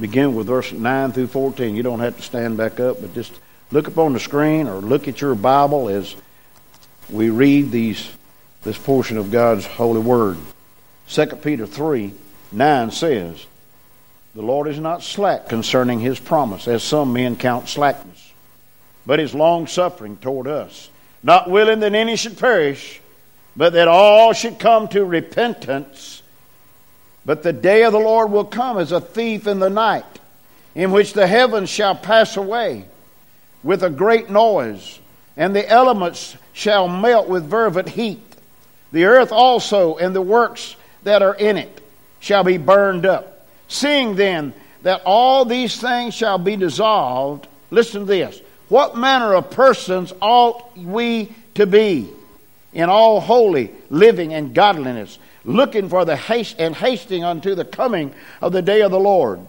Begin 0.00 0.34
with 0.34 0.46
verse 0.46 0.72
9 0.72 1.12
through 1.12 1.26
14. 1.26 1.76
You 1.76 1.82
don't 1.82 2.00
have 2.00 2.16
to 2.16 2.22
stand 2.22 2.56
back 2.56 2.80
up, 2.80 3.02
but 3.02 3.12
just 3.12 3.30
look 3.70 3.88
up 3.88 3.98
on 3.98 4.14
the 4.14 4.20
screen 4.20 4.68
or 4.68 4.76
look 4.76 5.06
at 5.06 5.20
your 5.20 5.34
Bible 5.34 5.90
as 5.90 6.16
we 7.10 7.28
read 7.28 7.70
these, 7.70 8.10
this 8.62 8.78
portion 8.78 9.18
of 9.18 9.30
God's 9.30 9.66
holy 9.66 10.00
word. 10.00 10.38
2 11.08 11.26
Peter 11.26 11.66
3 11.66 12.14
9 12.52 12.90
says, 12.90 13.44
The 14.34 14.40
Lord 14.40 14.66
is 14.66 14.78
not 14.78 15.02
slack 15.02 15.50
concerning 15.50 16.00
his 16.00 16.18
promise, 16.18 16.66
as 16.68 16.82
some 16.82 17.12
men 17.12 17.36
count 17.36 17.68
slackness, 17.68 18.29
but 19.10 19.18
is 19.18 19.34
long 19.34 19.66
suffering 19.66 20.16
toward 20.18 20.46
us, 20.46 20.88
not 21.20 21.50
willing 21.50 21.80
that 21.80 21.96
any 21.96 22.14
should 22.14 22.38
perish, 22.38 23.00
but 23.56 23.72
that 23.72 23.88
all 23.88 24.32
should 24.32 24.56
come 24.56 24.86
to 24.86 25.04
repentance. 25.04 26.22
But 27.26 27.42
the 27.42 27.52
day 27.52 27.82
of 27.82 27.92
the 27.92 27.98
Lord 27.98 28.30
will 28.30 28.44
come 28.44 28.78
as 28.78 28.92
a 28.92 29.00
thief 29.00 29.48
in 29.48 29.58
the 29.58 29.68
night, 29.68 30.04
in 30.76 30.92
which 30.92 31.12
the 31.12 31.26
heavens 31.26 31.68
shall 31.68 31.96
pass 31.96 32.36
away 32.36 32.84
with 33.64 33.82
a 33.82 33.90
great 33.90 34.30
noise, 34.30 35.00
and 35.36 35.56
the 35.56 35.68
elements 35.68 36.36
shall 36.52 36.86
melt 36.86 37.28
with 37.28 37.50
fervent 37.50 37.88
heat. 37.88 38.22
The 38.92 39.06
earth 39.06 39.32
also 39.32 39.96
and 39.96 40.14
the 40.14 40.22
works 40.22 40.76
that 41.02 41.20
are 41.20 41.34
in 41.34 41.56
it 41.56 41.84
shall 42.20 42.44
be 42.44 42.58
burned 42.58 43.06
up. 43.06 43.44
Seeing 43.66 44.14
then 44.14 44.54
that 44.82 45.02
all 45.04 45.44
these 45.44 45.80
things 45.80 46.14
shall 46.14 46.38
be 46.38 46.54
dissolved, 46.54 47.48
listen 47.72 48.02
to 48.02 48.06
this. 48.06 48.40
What 48.70 48.96
manner 48.96 49.34
of 49.34 49.50
persons 49.50 50.14
ought 50.20 50.76
we 50.78 51.34
to 51.56 51.66
be 51.66 52.08
in 52.72 52.88
all 52.88 53.20
holy 53.20 53.72
living 53.90 54.32
and 54.32 54.54
godliness, 54.54 55.18
looking 55.44 55.88
for 55.88 56.04
the 56.04 56.16
haste 56.16 56.54
and 56.60 56.74
hasting 56.74 57.24
unto 57.24 57.56
the 57.56 57.64
coming 57.64 58.14
of 58.40 58.52
the 58.52 58.62
day 58.62 58.82
of 58.82 58.92
the 58.92 59.00
Lord, 59.00 59.40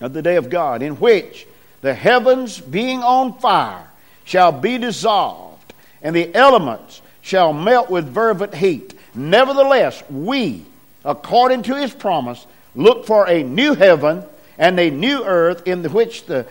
of 0.00 0.12
the 0.12 0.22
day 0.22 0.36
of 0.36 0.48
God, 0.50 0.82
in 0.82 0.94
which 0.94 1.48
the 1.82 1.94
heavens 1.94 2.60
being 2.60 3.02
on 3.02 3.38
fire 3.40 3.90
shall 4.22 4.52
be 4.52 4.78
dissolved, 4.78 5.74
and 6.00 6.14
the 6.14 6.32
elements 6.32 7.02
shall 7.22 7.52
melt 7.52 7.90
with 7.90 8.14
fervent 8.14 8.54
heat. 8.54 8.94
Nevertheless, 9.16 10.00
we, 10.08 10.64
according 11.04 11.64
to 11.64 11.74
his 11.74 11.92
promise, 11.92 12.46
look 12.76 13.04
for 13.04 13.28
a 13.28 13.42
new 13.42 13.74
heaven 13.74 14.22
and 14.58 14.78
a 14.78 14.90
new 14.90 15.22
earth 15.24 15.66
in 15.66 15.82
which 15.84 16.26
the 16.26 16.46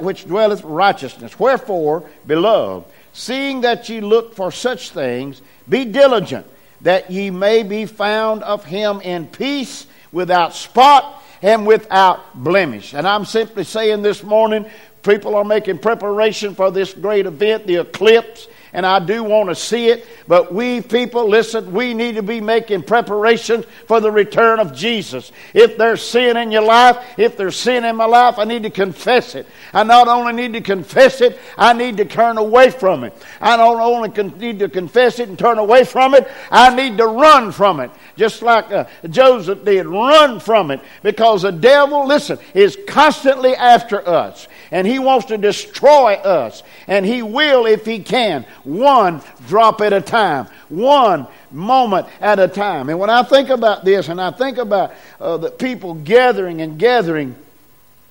which 0.00 0.24
dwelleth 0.26 0.64
righteousness. 0.64 1.38
Wherefore, 1.38 2.08
beloved, 2.26 2.86
seeing 3.12 3.60
that 3.60 3.88
ye 3.88 4.00
look 4.00 4.34
for 4.34 4.50
such 4.50 4.90
things, 4.90 5.40
be 5.68 5.84
diligent 5.84 6.46
that 6.80 7.10
ye 7.10 7.30
may 7.30 7.62
be 7.62 7.86
found 7.86 8.42
of 8.42 8.64
him 8.64 9.00
in 9.00 9.26
peace, 9.26 9.86
without 10.12 10.54
spot 10.54 11.22
and 11.40 11.66
without 11.66 12.34
blemish. 12.34 12.94
And 12.94 13.06
I'm 13.06 13.24
simply 13.24 13.64
saying 13.64 14.02
this 14.02 14.22
morning, 14.22 14.66
people 15.02 15.34
are 15.34 15.44
making 15.44 15.78
preparation 15.78 16.54
for 16.54 16.70
this 16.70 16.92
great 16.92 17.26
event, 17.26 17.66
the 17.66 17.76
eclipse 17.76 18.46
and 18.72 18.86
I 18.86 18.98
do 18.98 19.22
want 19.22 19.50
to 19.50 19.54
see 19.54 19.88
it. 19.88 20.06
But 20.26 20.52
we 20.52 20.80
people, 20.80 21.28
listen, 21.28 21.72
we 21.72 21.94
need 21.94 22.14
to 22.14 22.22
be 22.22 22.40
making 22.40 22.84
preparations 22.84 23.66
for 23.86 24.00
the 24.00 24.10
return 24.10 24.60
of 24.60 24.72
Jesus. 24.74 25.30
If 25.52 25.76
there's 25.76 26.02
sin 26.02 26.36
in 26.36 26.50
your 26.50 26.62
life, 26.62 26.96
if 27.18 27.36
there's 27.36 27.56
sin 27.56 27.84
in 27.84 27.96
my 27.96 28.06
life, 28.06 28.38
I 28.38 28.44
need 28.44 28.62
to 28.62 28.70
confess 28.70 29.34
it. 29.34 29.46
I 29.74 29.82
not 29.82 30.08
only 30.08 30.32
need 30.32 30.54
to 30.54 30.60
confess 30.60 31.20
it, 31.20 31.38
I 31.58 31.72
need 31.72 31.98
to 31.98 32.04
turn 32.04 32.38
away 32.38 32.70
from 32.70 33.04
it. 33.04 33.14
I 33.40 33.56
don't 33.56 33.80
only 33.80 34.08
need 34.38 34.60
to 34.60 34.68
confess 34.68 35.18
it 35.18 35.28
and 35.28 35.38
turn 35.38 35.58
away 35.58 35.84
from 35.84 36.14
it, 36.14 36.30
I 36.50 36.74
need 36.74 36.96
to 36.98 37.06
run 37.06 37.52
from 37.52 37.80
it. 37.80 37.90
Just 38.16 38.42
like 38.42 38.70
uh, 38.70 38.84
Joseph 39.08 39.64
did, 39.64 39.86
run 39.86 40.40
from 40.40 40.70
it. 40.70 40.80
Because 41.02 41.42
the 41.42 41.50
devil, 41.50 42.06
listen, 42.06 42.38
is 42.54 42.78
constantly 42.86 43.54
after 43.54 44.06
us. 44.06 44.48
And 44.70 44.86
he 44.86 44.98
wants 44.98 45.26
to 45.26 45.38
destroy 45.38 46.14
us. 46.14 46.62
And 46.86 47.04
he 47.04 47.22
will 47.22 47.66
if 47.66 47.84
he 47.84 47.98
can 47.98 48.46
one 48.64 49.22
drop 49.48 49.80
at 49.80 49.92
a 49.92 50.00
time, 50.00 50.46
one 50.68 51.26
moment 51.50 52.06
at 52.20 52.38
a 52.38 52.48
time. 52.48 52.88
And 52.88 52.98
when 52.98 53.10
I 53.10 53.22
think 53.22 53.48
about 53.48 53.84
this 53.84 54.08
and 54.08 54.20
I 54.20 54.30
think 54.30 54.58
about 54.58 54.94
uh, 55.20 55.36
the 55.36 55.50
people 55.50 55.94
gathering 55.94 56.60
and 56.60 56.78
gathering, 56.78 57.34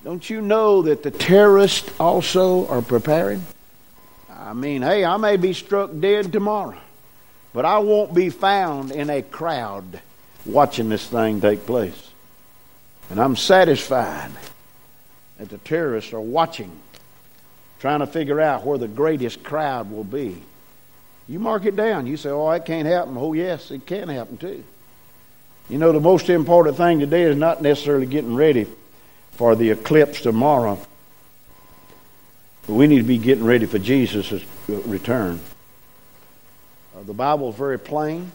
don't 0.04 0.28
you 0.28 0.40
know 0.40 0.82
that 0.82 1.02
the 1.02 1.10
terrorists 1.10 1.90
also 2.00 2.66
are 2.68 2.82
preparing? 2.82 3.44
I 4.30 4.52
mean, 4.52 4.82
hey, 4.82 5.04
I 5.04 5.16
may 5.16 5.36
be 5.36 5.52
struck 5.52 5.90
dead 5.98 6.32
tomorrow, 6.32 6.78
but 7.54 7.64
I 7.64 7.78
won't 7.78 8.12
be 8.12 8.28
found 8.28 8.90
in 8.90 9.08
a 9.08 9.22
crowd 9.22 10.00
watching 10.44 10.88
this 10.88 11.06
thing 11.06 11.40
take 11.40 11.64
place. 11.64 12.10
And 13.10 13.20
I'm 13.20 13.36
satisfied 13.36 14.30
that 15.38 15.48
the 15.48 15.58
terrorists 15.58 16.12
are 16.12 16.20
watching 16.20 16.72
trying 17.82 17.98
to 17.98 18.06
figure 18.06 18.40
out 18.40 18.64
where 18.64 18.78
the 18.78 18.86
greatest 18.86 19.42
crowd 19.42 19.90
will 19.90 20.04
be. 20.04 20.40
You 21.26 21.40
mark 21.40 21.64
it 21.64 21.74
down. 21.74 22.06
You 22.06 22.16
say, 22.16 22.30
oh, 22.30 22.48
it 22.52 22.64
can't 22.64 22.86
happen. 22.86 23.16
Oh, 23.18 23.32
yes, 23.32 23.72
it 23.72 23.86
can 23.86 24.08
happen 24.08 24.36
too. 24.36 24.62
You 25.68 25.78
know, 25.78 25.90
the 25.90 25.98
most 25.98 26.30
important 26.30 26.76
thing 26.76 27.00
today 27.00 27.22
is 27.22 27.36
not 27.36 27.60
necessarily 27.60 28.06
getting 28.06 28.36
ready 28.36 28.68
for 29.32 29.56
the 29.56 29.70
eclipse 29.70 30.20
tomorrow, 30.20 30.78
but 32.68 32.74
we 32.74 32.86
need 32.86 32.98
to 32.98 33.02
be 33.02 33.18
getting 33.18 33.42
ready 33.42 33.66
for 33.66 33.80
Jesus' 33.80 34.44
return. 34.68 35.40
Uh, 36.96 37.02
the 37.02 37.14
Bible 37.14 37.50
is 37.50 37.56
very 37.56 37.80
plain. 37.80 38.30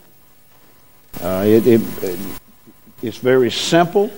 Uh, 1.21 1.45
it, 1.47 1.65
it, 1.65 2.03
it, 2.03 2.19
it's 3.01 3.17
very 3.17 3.49
simple. 3.49 4.11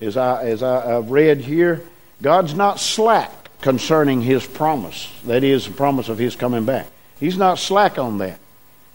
As, 0.00 0.16
I, 0.16 0.44
as 0.44 0.62
I, 0.62 0.96
I've 0.96 1.10
read 1.10 1.40
here, 1.40 1.82
God's 2.22 2.54
not 2.54 2.80
slack 2.80 3.45
concerning 3.60 4.22
His 4.22 4.46
promise. 4.46 5.10
That 5.24 5.44
is, 5.44 5.66
the 5.66 5.72
promise 5.72 6.08
of 6.08 6.18
His 6.18 6.36
coming 6.36 6.64
back. 6.64 6.88
He's 7.18 7.36
not 7.36 7.58
slack 7.58 7.98
on 7.98 8.18
that. 8.18 8.38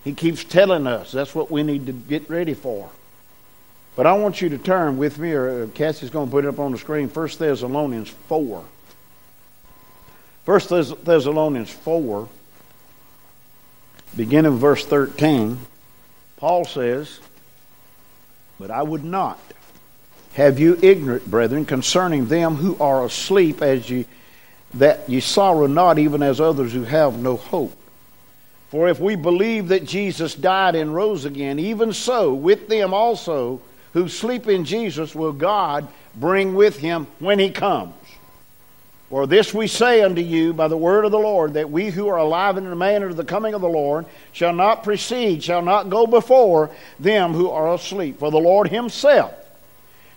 He 0.03 0.13
keeps 0.13 0.43
telling 0.43 0.87
us 0.87 1.11
that's 1.11 1.35
what 1.35 1.51
we 1.51 1.63
need 1.63 1.85
to 1.87 1.93
get 1.93 2.29
ready 2.29 2.53
for. 2.53 2.89
But 3.95 4.07
I 4.07 4.13
want 4.13 4.41
you 4.41 4.49
to 4.49 4.57
turn 4.57 4.97
with 4.97 5.19
me, 5.19 5.33
or 5.33 5.63
uh, 5.63 5.67
Cassie's 5.67 6.09
going 6.09 6.27
to 6.27 6.31
put 6.31 6.45
it 6.45 6.47
up 6.47 6.59
on 6.59 6.71
the 6.71 6.77
screen, 6.77 7.09
1 7.09 7.27
Thessalonians 7.37 8.09
4. 8.09 8.63
1 10.45 10.59
Thessalonians 11.03 11.69
4, 11.69 12.27
beginning 14.15 14.57
verse 14.57 14.85
13, 14.85 15.59
Paul 16.37 16.65
says, 16.65 17.19
But 18.59 18.71
I 18.71 18.81
would 18.81 19.03
not 19.03 19.39
have 20.33 20.57
you 20.57 20.79
ignorant, 20.81 21.29
brethren, 21.29 21.65
concerning 21.65 22.27
them 22.27 22.55
who 22.55 22.77
are 22.79 23.05
asleep, 23.05 23.61
as 23.61 23.87
ye 23.89 24.07
that 24.75 25.09
ye 25.09 25.19
sorrow 25.19 25.67
not, 25.67 25.99
even 25.99 26.23
as 26.23 26.39
others 26.39 26.73
who 26.73 26.83
have 26.83 27.17
no 27.17 27.37
hope. 27.37 27.75
For 28.69 28.87
if 28.87 28.99
we 28.99 29.15
believe 29.15 29.67
that 29.67 29.85
Jesus 29.85 30.33
died 30.33 30.75
and 30.75 30.95
rose 30.95 31.25
again, 31.25 31.59
even 31.59 31.91
so 31.91 32.33
with 32.33 32.69
them 32.69 32.93
also 32.93 33.61
who 33.93 34.07
sleep 34.07 34.47
in 34.47 34.63
Jesus 34.63 35.13
will 35.13 35.33
God 35.33 35.87
bring 36.15 36.55
with 36.55 36.77
him 36.77 37.07
when 37.19 37.37
he 37.37 37.51
comes. 37.51 37.93
For 39.09 39.27
this 39.27 39.53
we 39.53 39.67
say 39.67 40.01
unto 40.01 40.21
you 40.21 40.53
by 40.53 40.69
the 40.69 40.77
word 40.77 41.03
of 41.03 41.11
the 41.11 41.19
Lord, 41.19 41.55
that 41.55 41.69
we 41.69 41.89
who 41.89 42.07
are 42.07 42.17
alive 42.17 42.55
and 42.55 42.69
remain 42.69 43.03
unto 43.03 43.13
the 43.13 43.25
coming 43.25 43.53
of 43.53 43.59
the 43.59 43.67
Lord 43.67 44.05
shall 44.31 44.53
not 44.53 44.85
precede, 44.85 45.43
shall 45.43 45.61
not 45.61 45.89
go 45.89 46.07
before 46.07 46.71
them 46.97 47.33
who 47.33 47.49
are 47.49 47.73
asleep. 47.73 48.19
For 48.19 48.31
the 48.31 48.37
Lord 48.37 48.69
himself 48.69 49.33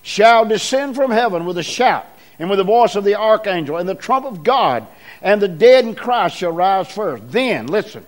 shall 0.02 0.44
descend 0.44 0.94
from 0.94 1.10
heaven 1.10 1.44
with 1.44 1.58
a 1.58 1.62
shout, 1.64 2.06
and 2.38 2.50
with 2.50 2.58
the 2.58 2.64
voice 2.64 2.96
of 2.96 3.04
the 3.04 3.14
archangel, 3.14 3.76
and 3.76 3.88
the 3.88 3.94
trump 3.94 4.26
of 4.26 4.42
God, 4.42 4.86
and 5.22 5.40
the 5.40 5.48
dead 5.48 5.84
in 5.84 5.94
Christ 5.94 6.36
shall 6.36 6.52
rise 6.52 6.90
first. 6.90 7.30
Then, 7.30 7.66
listen, 7.66 8.04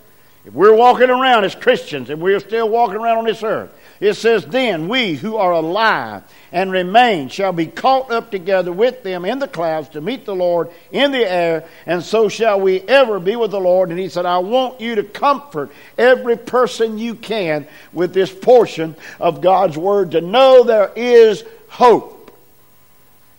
if 0.47 0.52
we're 0.52 0.76
walking 0.76 1.11
around 1.11 1.45
as 1.45 1.56
Christians 1.56 2.09
and 2.09 2.23
we're 2.23 2.38
still 2.38 2.68
walking 2.68 2.97
around 2.97 3.18
on 3.18 3.25
this 3.25 3.42
earth, 3.42 3.71
it 3.99 4.14
says, 4.14 4.45
Then 4.47 4.88
we 4.88 5.14
who 5.14 5.37
are 5.37 5.50
alive 5.50 6.23
and 6.52 6.71
remain 6.71 7.28
shall 7.28 7.52
be 7.52 7.66
caught 7.66 8.12
up 8.12 8.30
together 8.30 8.73
with 8.73 9.02
them 9.02 9.25
in 9.25 9.40
the 9.40 9.49
clouds 9.49 9.88
to 9.90 10.00
meet 10.00 10.25
the 10.25 10.37
Lord 10.37 10.71
in 10.92 11.11
the 11.11 11.28
air, 11.28 11.68
and 11.85 12.00
so 12.02 12.28
shall 12.28 12.61
we 12.61 12.80
ever 12.83 13.18
be 13.18 13.35
with 13.35 13.50
the 13.50 13.61
Lord. 13.61 13.90
And 13.90 13.99
he 13.99 14.09
said, 14.09 14.25
I 14.25 14.38
want 14.38 14.80
you 14.80 14.95
to 14.95 15.02
comfort 15.02 15.73
every 15.99 16.37
person 16.37 16.97
you 16.97 17.16
can 17.16 17.66
with 17.92 18.14
this 18.14 18.33
portion 18.33 18.95
of 19.18 19.40
God's 19.40 19.76
word 19.76 20.12
to 20.12 20.21
know 20.21 20.62
there 20.62 20.92
is 20.95 21.42
hope. 21.68 22.15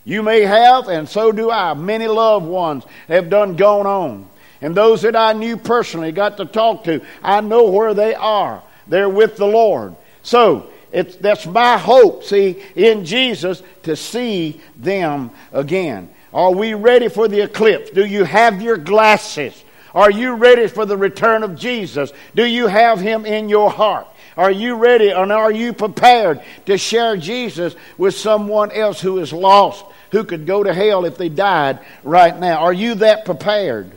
You 0.08 0.24
may 0.24 0.44
have, 0.44 0.88
and 0.88 1.08
so 1.08 1.34
do 1.34 1.52
I, 1.52 1.74
many 1.74 2.08
loved 2.08 2.46
ones 2.46 2.86
have 3.10 3.30
done 3.30 3.58
gone 3.58 3.86
on. 3.86 4.30
And 4.62 4.74
those 4.74 5.02
that 5.02 5.18
I 5.18 5.34
knew 5.34 5.58
personally, 5.58 6.14
got 6.14 6.38
to 6.38 6.46
talk 6.46 6.86
to, 6.86 7.02
I 7.22 7.42
know 7.42 7.66
where 7.66 7.94
they 7.94 8.16
are. 8.16 8.64
They're 8.88 9.10
with 9.10 9.36
the 9.36 9.46
Lord. 9.46 9.98
So, 10.24 10.70
it's, 10.94 11.18
that's 11.18 11.46
my 11.46 11.78
hope, 11.78 12.24
see, 12.24 12.64
in 12.74 13.04
Jesus 13.04 13.62
to 13.84 13.98
see 13.98 14.62
them 14.78 15.30
again. 15.52 16.10
Are 16.34 16.54
we 16.54 16.74
ready 16.74 17.10
for 17.10 17.28
the 17.28 17.42
eclipse? 17.42 17.90
Do 17.90 18.06
you 18.06 18.24
have 18.24 18.62
your 18.62 18.78
glasses? 18.78 19.62
Are 19.94 20.10
you 20.10 20.36
ready 20.36 20.68
for 20.68 20.86
the 20.86 20.96
return 20.96 21.44
of 21.44 21.58
Jesus? 21.58 22.14
Do 22.34 22.46
you 22.46 22.68
have 22.68 23.02
him 23.02 23.26
in 23.26 23.50
your 23.50 23.70
heart? 23.70 24.08
Are 24.38 24.52
you 24.52 24.76
ready 24.76 25.10
and 25.10 25.32
are 25.32 25.52
you 25.52 25.74
prepared 25.74 26.42
to 26.68 26.78
share 26.78 27.18
Jesus 27.18 27.76
with 27.98 28.16
someone 28.16 28.72
else 28.72 29.02
who 29.02 29.18
is 29.18 29.34
lost, 29.34 29.84
who 30.12 30.24
could 30.24 30.46
go 30.46 30.64
to 30.64 30.74
hell 30.74 31.06
if 31.06 31.18
they 31.18 31.28
died 31.28 31.80
right 32.04 32.38
now? 32.38 32.60
Are 32.60 32.74
you 32.74 32.96
that 32.96 33.26
prepared? 33.26 33.92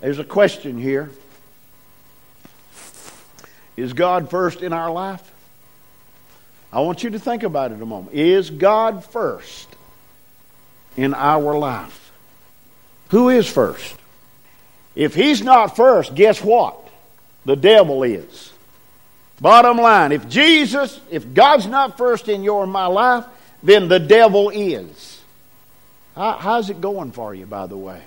There's 0.00 0.18
a 0.18 0.24
question 0.24 0.78
here. 0.78 1.10
Is 3.76 3.94
God 3.94 4.28
first 4.28 4.60
in 4.60 4.74
our 4.74 4.90
life? 4.90 5.32
I 6.70 6.80
want 6.80 7.02
you 7.02 7.10
to 7.10 7.18
think 7.18 7.42
about 7.42 7.72
it 7.72 7.80
a 7.80 7.86
moment. 7.86 8.14
Is 8.14 8.50
God 8.50 9.04
first 9.04 9.68
in 10.96 11.14
our 11.14 11.56
life? 11.56 12.12
Who 13.08 13.30
is 13.30 13.46
first? 13.46 13.94
If 14.94 15.14
He's 15.14 15.42
not 15.42 15.74
first, 15.74 16.14
guess 16.14 16.42
what? 16.42 16.81
The 17.44 17.56
devil 17.56 18.02
is. 18.02 18.52
Bottom 19.40 19.76
line, 19.76 20.12
if 20.12 20.28
Jesus, 20.28 21.00
if 21.10 21.34
God's 21.34 21.66
not 21.66 21.98
first 21.98 22.28
in 22.28 22.44
your 22.44 22.66
my 22.66 22.86
life, 22.86 23.24
then 23.62 23.88
the 23.88 23.98
devil 23.98 24.50
is. 24.50 25.20
How, 26.14 26.32
how's 26.32 26.70
it 26.70 26.80
going 26.80 27.12
for 27.12 27.34
you, 27.34 27.46
by 27.46 27.66
the 27.66 27.76
way? 27.76 28.00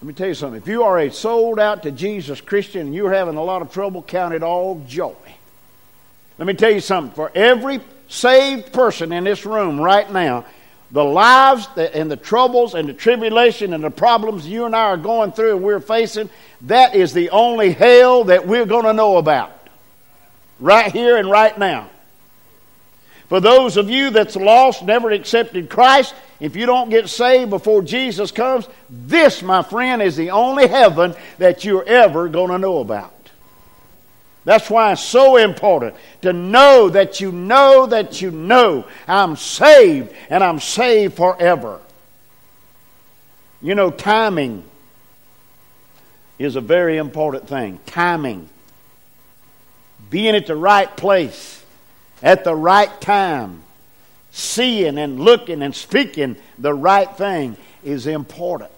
Let 0.00 0.08
me 0.08 0.14
tell 0.14 0.28
you 0.28 0.34
something. 0.34 0.60
If 0.60 0.68
you 0.68 0.82
are 0.84 0.98
a 0.98 1.10
sold 1.10 1.58
out 1.58 1.82
to 1.84 1.90
Jesus 1.90 2.40
Christian 2.40 2.82
and 2.82 2.94
you're 2.94 3.12
having 3.12 3.36
a 3.36 3.44
lot 3.44 3.62
of 3.62 3.72
trouble, 3.72 4.02
count 4.02 4.34
it 4.34 4.42
all 4.42 4.82
joy. 4.86 5.14
Let 6.38 6.46
me 6.46 6.54
tell 6.54 6.70
you 6.70 6.80
something. 6.80 7.14
For 7.14 7.30
every 7.34 7.80
saved 8.08 8.72
person 8.72 9.12
in 9.12 9.24
this 9.24 9.46
room 9.46 9.80
right 9.80 10.10
now, 10.10 10.44
the 10.94 11.04
lives 11.04 11.66
and 11.76 12.08
the 12.08 12.16
troubles 12.16 12.74
and 12.74 12.88
the 12.88 12.92
tribulation 12.92 13.74
and 13.74 13.82
the 13.82 13.90
problems 13.90 14.46
you 14.46 14.64
and 14.64 14.76
I 14.76 14.84
are 14.84 14.96
going 14.96 15.32
through 15.32 15.56
and 15.56 15.64
we're 15.64 15.80
facing, 15.80 16.30
that 16.62 16.94
is 16.94 17.12
the 17.12 17.30
only 17.30 17.72
hell 17.72 18.22
that 18.24 18.46
we're 18.46 18.64
going 18.64 18.84
to 18.84 18.92
know 18.92 19.16
about. 19.16 19.50
Right 20.60 20.92
here 20.92 21.16
and 21.16 21.28
right 21.28 21.58
now. 21.58 21.90
For 23.28 23.40
those 23.40 23.76
of 23.76 23.90
you 23.90 24.10
that's 24.10 24.36
lost, 24.36 24.84
never 24.84 25.10
accepted 25.10 25.68
Christ, 25.68 26.14
if 26.38 26.54
you 26.54 26.64
don't 26.64 26.90
get 26.90 27.08
saved 27.08 27.50
before 27.50 27.82
Jesus 27.82 28.30
comes, 28.30 28.68
this, 28.88 29.42
my 29.42 29.62
friend, 29.62 30.00
is 30.00 30.14
the 30.14 30.30
only 30.30 30.68
heaven 30.68 31.16
that 31.38 31.64
you're 31.64 31.84
ever 31.84 32.28
going 32.28 32.52
to 32.52 32.58
know 32.58 32.78
about. 32.78 33.13
That's 34.44 34.68
why 34.68 34.92
it's 34.92 35.02
so 35.02 35.36
important 35.36 35.96
to 36.22 36.32
know 36.32 36.90
that 36.90 37.20
you 37.20 37.32
know 37.32 37.86
that 37.86 38.20
you 38.20 38.30
know 38.30 38.86
I'm 39.08 39.36
saved 39.36 40.12
and 40.28 40.44
I'm 40.44 40.60
saved 40.60 41.16
forever. 41.16 41.80
You 43.62 43.74
know, 43.74 43.90
timing 43.90 44.64
is 46.38 46.56
a 46.56 46.60
very 46.60 46.98
important 46.98 47.48
thing. 47.48 47.80
Timing. 47.86 48.50
Being 50.10 50.34
at 50.36 50.46
the 50.46 50.56
right 50.56 50.94
place 50.94 51.64
at 52.24 52.42
the 52.42 52.54
right 52.54 53.00
time 53.00 53.62
seeing 54.32 54.98
and 54.98 55.20
looking 55.20 55.62
and 55.62 55.76
speaking 55.76 56.34
the 56.58 56.74
right 56.74 57.16
thing 57.16 57.56
is 57.84 58.06
important. 58.08 58.72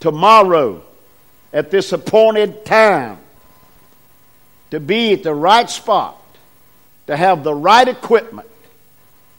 Tomorrow, 0.00 0.82
at 1.52 1.70
this 1.70 1.92
appointed 1.92 2.64
time, 2.64 3.18
to 4.72 4.80
be 4.80 5.12
at 5.12 5.22
the 5.22 5.34
right 5.34 5.68
spot, 5.68 6.18
to 7.06 7.14
have 7.14 7.44
the 7.44 7.54
right 7.54 7.86
equipment, 7.86 8.48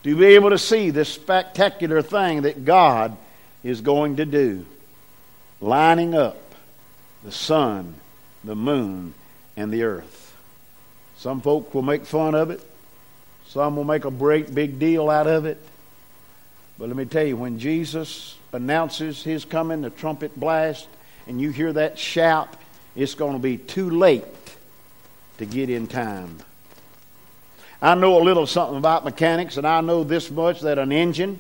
to 0.04 0.16
be 0.16 0.26
able 0.36 0.52
to 0.52 0.60
see 0.60 0.92
this 0.92 1.10
spectacular 1.10 2.04
thing 2.04 2.44
that 2.44 2.66
God 2.66 3.18
is 3.64 3.82
going 3.82 4.18
to 4.18 4.26
do. 4.28 4.64
Lining 5.60 6.14
up 6.14 6.38
the 7.24 7.32
sun, 7.32 7.96
the 8.44 8.56
moon, 8.56 9.16
and 9.58 9.74
the 9.74 9.82
earth. 9.82 10.38
Some 11.18 11.42
folk 11.42 11.74
will 11.74 11.82
make 11.82 12.06
fun 12.06 12.36
of 12.36 12.52
it. 12.52 12.62
Some 13.48 13.76
will 13.76 13.86
make 13.86 14.06
a 14.06 14.12
great 14.12 14.54
big 14.54 14.78
deal 14.78 15.10
out 15.10 15.26
of 15.26 15.48
it. 15.48 15.58
But 16.78 16.90
let 16.90 16.96
me 16.96 17.06
tell 17.06 17.26
you, 17.26 17.38
when 17.38 17.58
Jesus 17.58 18.38
announces 18.52 19.24
his 19.24 19.46
coming, 19.46 19.82
the 19.82 19.90
trumpet 19.90 20.40
blast, 20.40 20.88
and 21.26 21.42
you 21.42 21.50
hear 21.50 21.74
that 21.74 21.98
shout, 21.98 22.54
it's 22.96 23.16
going 23.16 23.34
to 23.34 23.40
be 23.40 23.58
too 23.58 23.90
late 23.90 24.26
to 25.44 25.52
get 25.52 25.70
in 25.70 25.88
time. 25.88 26.38
I 27.82 27.96
know 27.96 28.22
a 28.22 28.24
little 28.24 28.48
something 28.48 28.78
about 28.78 29.04
mechanics, 29.04 29.58
and 29.58 29.68
I 29.68 29.82
know 29.82 30.04
this 30.04 30.32
much 30.32 30.62
that 30.62 30.80
an 30.80 30.92
engine 30.92 31.40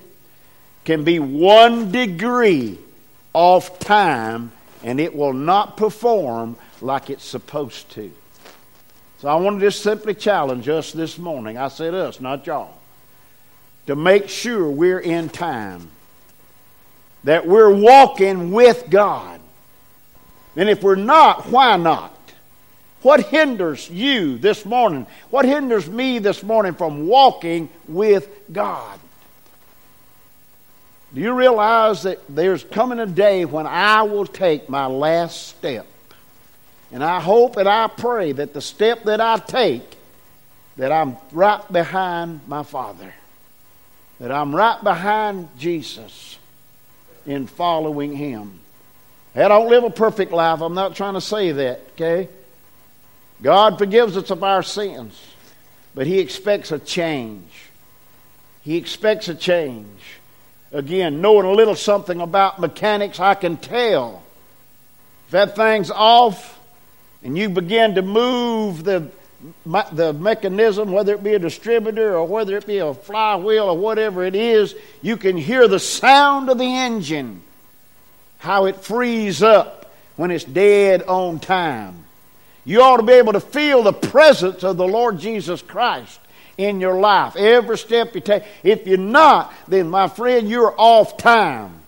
can 0.84 1.04
be 1.04 1.20
one 1.20 1.92
degree 1.92 2.78
off 3.34 3.80
time 3.80 4.52
and 4.84 5.00
it 5.00 5.16
will 5.16 5.34
not 5.34 5.78
perform 5.78 6.58
like 6.82 7.10
it's 7.10 7.24
supposed 7.24 7.90
to. 7.92 8.12
So 9.20 9.30
I 9.30 9.36
want 9.36 9.62
to 9.62 9.66
just 9.66 9.82
simply 9.82 10.14
challenge 10.14 10.68
us 10.68 10.92
this 10.92 11.18
morning. 11.18 11.58
I 11.58 11.70
said 11.70 11.94
us, 11.94 12.20
not 12.20 12.46
y'all. 12.46 12.78
To 13.88 13.96
make 13.96 14.28
sure 14.28 14.70
we're 14.70 15.00
in 15.00 15.30
time. 15.30 15.90
That 17.24 17.48
we're 17.48 17.74
walking 17.74 18.52
with 18.52 18.90
God. 18.90 19.40
And 20.58 20.68
if 20.68 20.84
we're 20.84 20.96
not, 20.96 21.50
why 21.50 21.78
not? 21.78 22.13
What 23.04 23.26
hinders 23.26 23.90
you 23.90 24.38
this 24.38 24.66
morning? 24.66 25.06
What 25.30 25.44
hinders 25.44 25.90
me 25.90 26.20
this 26.20 26.42
morning 26.42 26.74
from 26.74 27.06
walking 27.06 27.70
with 27.88 28.30
God? 28.52 28.98
Do 31.14 31.20
you 31.20 31.34
realize 31.34 32.04
that 32.04 32.20
there's 32.28 32.64
coming 32.64 33.00
a 33.00 33.06
day 33.06 33.44
when 33.44 33.68
I 33.68 34.04
will 34.04 34.26
take 34.26 34.70
my 34.70 34.88
last 34.88 35.50
step? 35.50 35.86
And 36.94 37.04
I 37.04 37.20
hope 37.20 37.58
and 37.58 37.68
I 37.68 37.88
pray 37.88 38.32
that 38.32 38.54
the 38.54 38.62
step 38.62 39.04
that 39.04 39.20
I 39.20 39.38
take, 39.38 39.98
that 40.78 40.92
I'm 40.92 41.18
right 41.34 41.62
behind 41.72 42.40
my 42.48 42.64
Father, 42.64 43.14
that 44.20 44.32
I'm 44.32 44.56
right 44.56 44.82
behind 44.82 45.50
Jesus 45.60 46.38
in 47.26 47.48
following 47.48 48.16
Him. 48.16 48.60
I 49.36 49.50
don't 49.50 49.70
live 49.70 49.84
a 49.84 49.90
perfect 49.90 50.32
life. 50.32 50.62
I'm 50.62 50.74
not 50.74 50.96
trying 50.96 51.16
to 51.16 51.22
say 51.22 51.52
that, 51.52 51.82
okay? 51.94 52.30
God 53.42 53.78
forgives 53.78 54.16
us 54.16 54.30
of 54.30 54.44
our 54.44 54.64
sins, 54.64 55.20
but 55.94 56.08
He 56.08 56.20
expects 56.20 56.72
a 56.72 56.80
change. 56.80 57.50
He 58.62 58.78
expects 58.78 59.28
a 59.28 59.36
change. 59.36 60.00
Again, 60.72 61.22
knowing 61.22 61.46
a 61.46 61.52
little 61.52 61.76
something 61.76 62.22
about 62.22 62.60
mechanics, 62.60 63.20
I 63.20 63.36
can 63.36 63.58
tell 63.58 64.24
if 65.26 65.32
that 65.32 65.56
thing's 65.56 65.92
off 65.92 66.60
and 67.24 67.38
you 67.38 67.50
begin 67.50 67.96
to 67.96 68.02
move 68.02 68.84
the, 68.84 69.10
the 69.66 70.14
mechanism, 70.14 70.92
whether 70.92 71.14
it 71.14 71.24
be 71.24 71.34
a 71.34 71.40
distributor 71.40 72.18
or 72.18 72.28
whether 72.28 72.58
it 72.58 72.66
be 72.66 72.80
a 72.80 72.94
flywheel 72.94 73.66
or 73.66 73.78
whatever 73.78 74.24
it 74.24 74.36
is, 74.36 74.76
you 75.02 75.16
can 75.16 75.38
hear 75.38 75.68
the 75.68 75.80
sound 75.80 76.50
of 76.50 76.58
the 76.58 76.66
engine, 76.66 77.42
how 78.40 78.66
it 78.66 78.78
frees 78.78 79.44
up 79.44 79.94
when 80.16 80.32
it's 80.32 80.44
dead 80.44 81.04
on 81.04 81.40
time. 81.40 82.03
You 82.66 82.82
ought 82.82 82.98
to 82.98 83.04
be 83.04 83.14
able 83.14 83.34
to 83.34 83.40
feel 83.40 83.84
the 83.84 83.94
presence 83.94 84.64
of 84.64 84.78
the 84.78 84.88
Lord 84.88 85.20
Jesus 85.20 85.62
Christ 85.62 86.20
in 86.58 86.80
your 86.80 87.00
life. 87.00 87.36
Every 87.36 87.78
step 87.78 88.16
you 88.16 88.22
take. 88.22 88.44
If 88.64 88.88
you're 88.88 88.98
not, 88.98 89.54
then 89.68 89.90
my 89.90 90.08
friend, 90.08 90.50
you're 90.50 90.74
off 90.78 91.18
time. 91.18 91.82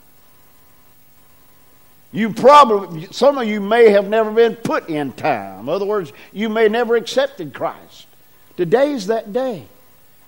You 2.11 2.31
probably, 2.31 3.07
some 3.11 3.37
of 3.37 3.47
you 3.47 3.59
may 3.59 3.89
have 3.89 4.07
never 4.07 4.31
been 4.31 4.55
put 4.55 4.89
in 4.89 5.11
time. 5.11 5.61
In 5.61 5.69
other 5.69 5.85
words, 5.85 6.13
you 6.31 6.47
may 6.47 6.69
never 6.69 6.95
accepted 6.95 7.53
Christ. 7.53 8.07
Today's 8.55 9.07
that 9.07 9.33
day. 9.33 9.65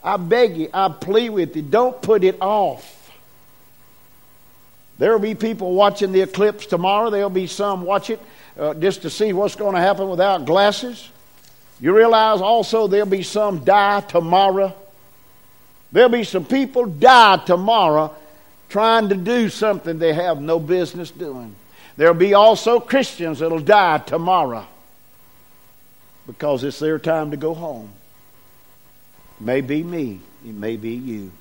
I 0.04 0.18
beg 0.18 0.58
you, 0.58 0.70
I 0.74 0.90
plead 0.90 1.30
with 1.30 1.56
you, 1.56 1.62
don't 1.62 2.02
put 2.02 2.24
it 2.24 2.42
off. 2.42 2.94
There 4.98 5.12
will 5.12 5.20
be 5.20 5.36
people 5.36 5.74
watching 5.74 6.12
the 6.12 6.22
eclipse 6.22 6.66
tomorrow. 6.66 7.10
There'll 7.10 7.30
be 7.30 7.48
some 7.48 7.84
watch 7.84 8.10
it 8.10 8.20
uh, 8.58 8.74
just 8.76 9.04
to 9.04 9.10
see 9.10 9.34
what's 9.34 9.56
going 9.56 9.76
to 9.76 9.82
happen 9.82 10.10
without 10.10 10.46
glasses. 10.46 11.10
You 11.80 11.96
realize 11.96 12.42
also 12.42 12.88
there'll 12.88 13.06
be 13.06 13.24
some 13.24 13.64
die 13.64 14.02
tomorrow. 14.02 14.76
There'll 15.92 16.10
be 16.10 16.24
some 16.24 16.46
people 16.46 16.86
die 16.86 17.38
tomorrow 17.38 18.16
trying 18.70 19.10
to 19.10 19.16
do 19.16 19.50
something 19.50 20.00
they 20.00 20.14
have 20.14 20.42
no 20.42 20.60
business 20.60 21.12
doing. 21.12 21.56
There'll 21.96 22.14
be 22.14 22.34
also 22.34 22.80
Christians 22.80 23.40
that'll 23.40 23.60
die 23.60 24.00
tomorrow 24.00 24.68
because 26.26 26.64
it's 26.64 26.80
their 26.80 27.00
time 27.00 27.32
to 27.32 27.38
go 27.38 27.54
home. 27.54 27.90
It 29.40 29.46
may 29.46 29.62
be 29.62 29.84
me, 29.84 30.20
it 30.46 30.54
may 30.54 30.78
be 30.78 30.92
you. 30.92 31.32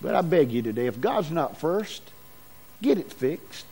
But 0.00 0.14
I 0.14 0.22
beg 0.22 0.52
you 0.52 0.62
today, 0.62 0.86
if 0.86 1.00
God's 1.00 1.30
not 1.30 1.58
first, 1.58 2.02
get 2.80 2.98
it 2.98 3.12
fixed. 3.12 3.66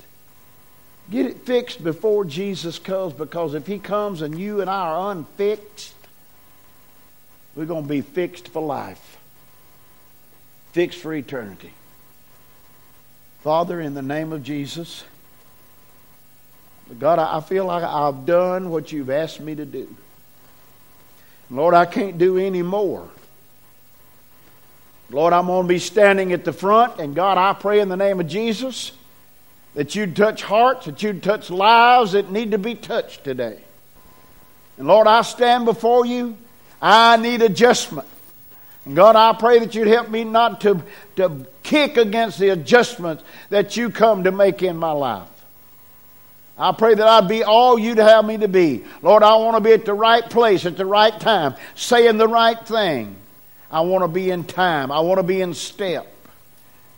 Get 1.11 1.27
it 1.27 1.42
fixed 1.42 1.85
before 1.85 2.25
Jesus 2.25 2.79
comes 2.79 3.12
because 3.12 3.55
if 3.55 3.66
he 3.66 3.79
comes 3.79 4.23
and 4.23 4.38
you 4.38 4.61
and 4.61 4.69
I 4.69 4.88
are 4.88 5.12
unfixed, 5.12 5.95
we're 7.55 7.66
going 7.66 7.85
to 7.85 7.88
be 7.88 8.01
fixed 8.01 8.49
for 8.49 8.61
life, 8.61 9.19
fixed 10.73 10.99
for 10.99 11.14
eternity. 11.14 11.73
Father, 13.42 13.81
in 13.81 13.95
the 13.95 14.03
name 14.03 14.33
of 14.33 14.42
Jesus, 14.42 15.05
God, 16.99 17.19
I 17.21 17.40
feel 17.40 17.64
like 17.64 17.85
I've 17.85 18.27
done 18.27 18.71
what 18.71 18.90
you've 18.90 19.11
asked 19.11 19.40
me 19.40 19.55
to 19.55 19.64
do. 19.64 19.95
Lord, 21.51 21.75
I 21.75 21.87
can't 21.87 22.19
do 22.19 22.38
any 22.38 22.62
more. 22.62 23.09
Lord, 25.11 25.33
I'm 25.33 25.47
going 25.47 25.62
to 25.62 25.69
be 25.69 25.79
standing 25.79 26.33
at 26.33 26.45
the 26.45 26.53
front, 26.53 26.99
and 26.99 27.14
God, 27.14 27.38
I 27.38 27.53
pray 27.53 27.79
in 27.79 27.88
the 27.88 27.97
name 27.97 28.19
of 28.19 28.27
Jesus 28.27 28.90
that 29.77 29.95
you'd 29.95 30.17
touch 30.17 30.43
hearts, 30.43 30.87
that 30.87 31.03
you'd 31.03 31.23
touch 31.23 31.51
lives 31.51 32.12
that 32.12 32.33
need 32.33 32.51
to 32.53 32.59
be 32.59 32.75
touched 32.75 33.23
today. 33.25 33.61
And 34.79 34.89
Lord, 34.89 35.07
I 35.07 35.21
stand 35.21 35.67
before 35.67 36.07
you. 36.07 36.37
I 36.81 37.19
need 37.19 37.43
adjustment. 37.43 38.09
And 38.87 38.97
God, 38.97 39.17
I 39.17 39.35
pray 39.35 39.59
that 39.59 39.75
you'd 39.75 39.87
help 39.87 40.09
me 40.09 40.25
not 40.25 40.62
to, 40.62 40.83
to 41.17 41.47
kick 41.62 41.99
against 41.99 42.39
the 42.39 42.49
adjustments 42.49 43.23
that 43.51 43.77
you 43.77 43.91
come 43.91 44.25
to 44.25 44.33
make 44.33 44.62
in 44.62 44.79
my 44.79 44.93
life. 44.93 45.29
I 46.57 46.73
pray 46.73 46.95
that 46.95 47.07
I'd 47.07 47.29
be 47.29 47.45
all 47.45 47.79
you'd 47.79 47.99
have 47.99 48.25
me 48.25 48.39
to 48.39 48.49
be. 48.49 48.83
Lord, 49.03 49.23
I 49.23 49.37
want 49.37 49.59
to 49.59 49.61
be 49.61 49.73
at 49.73 49.85
the 49.85 49.93
right 49.93 50.25
place 50.29 50.65
at 50.65 50.79
the 50.79 50.87
right 50.87 51.19
time, 51.21 51.55
saying 51.75 52.17
the 52.17 52.29
right 52.29 52.59
thing. 52.67 53.15
I 53.71 53.83
want 53.83 54.05
to 54.05 54.09
be 54.09 54.31
in 54.31 54.45
time. 54.45 54.91
I 54.91 55.01
want 55.01 55.19
to 55.19 55.23
be 55.23 55.43
in 55.43 55.53
step 55.53 56.07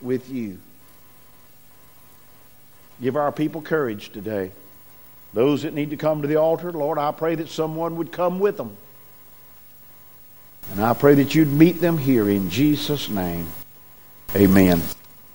with 0.01 0.29
you. 0.29 0.59
Give 3.01 3.15
our 3.15 3.31
people 3.31 3.61
courage 3.61 4.11
today. 4.11 4.51
Those 5.33 5.63
that 5.63 5.73
need 5.73 5.91
to 5.91 5.97
come 5.97 6.21
to 6.21 6.27
the 6.27 6.37
altar, 6.37 6.71
Lord, 6.71 6.97
I 6.97 7.11
pray 7.11 7.35
that 7.35 7.49
someone 7.49 7.95
would 7.97 8.11
come 8.11 8.39
with 8.39 8.57
them. 8.57 8.75
And 10.71 10.83
I 10.83 10.93
pray 10.93 11.15
that 11.15 11.33
you'd 11.33 11.51
meet 11.51 11.81
them 11.81 11.97
here 11.97 12.29
in 12.29 12.49
Jesus' 12.49 13.09
name. 13.09 13.47
Amen. 14.35 14.81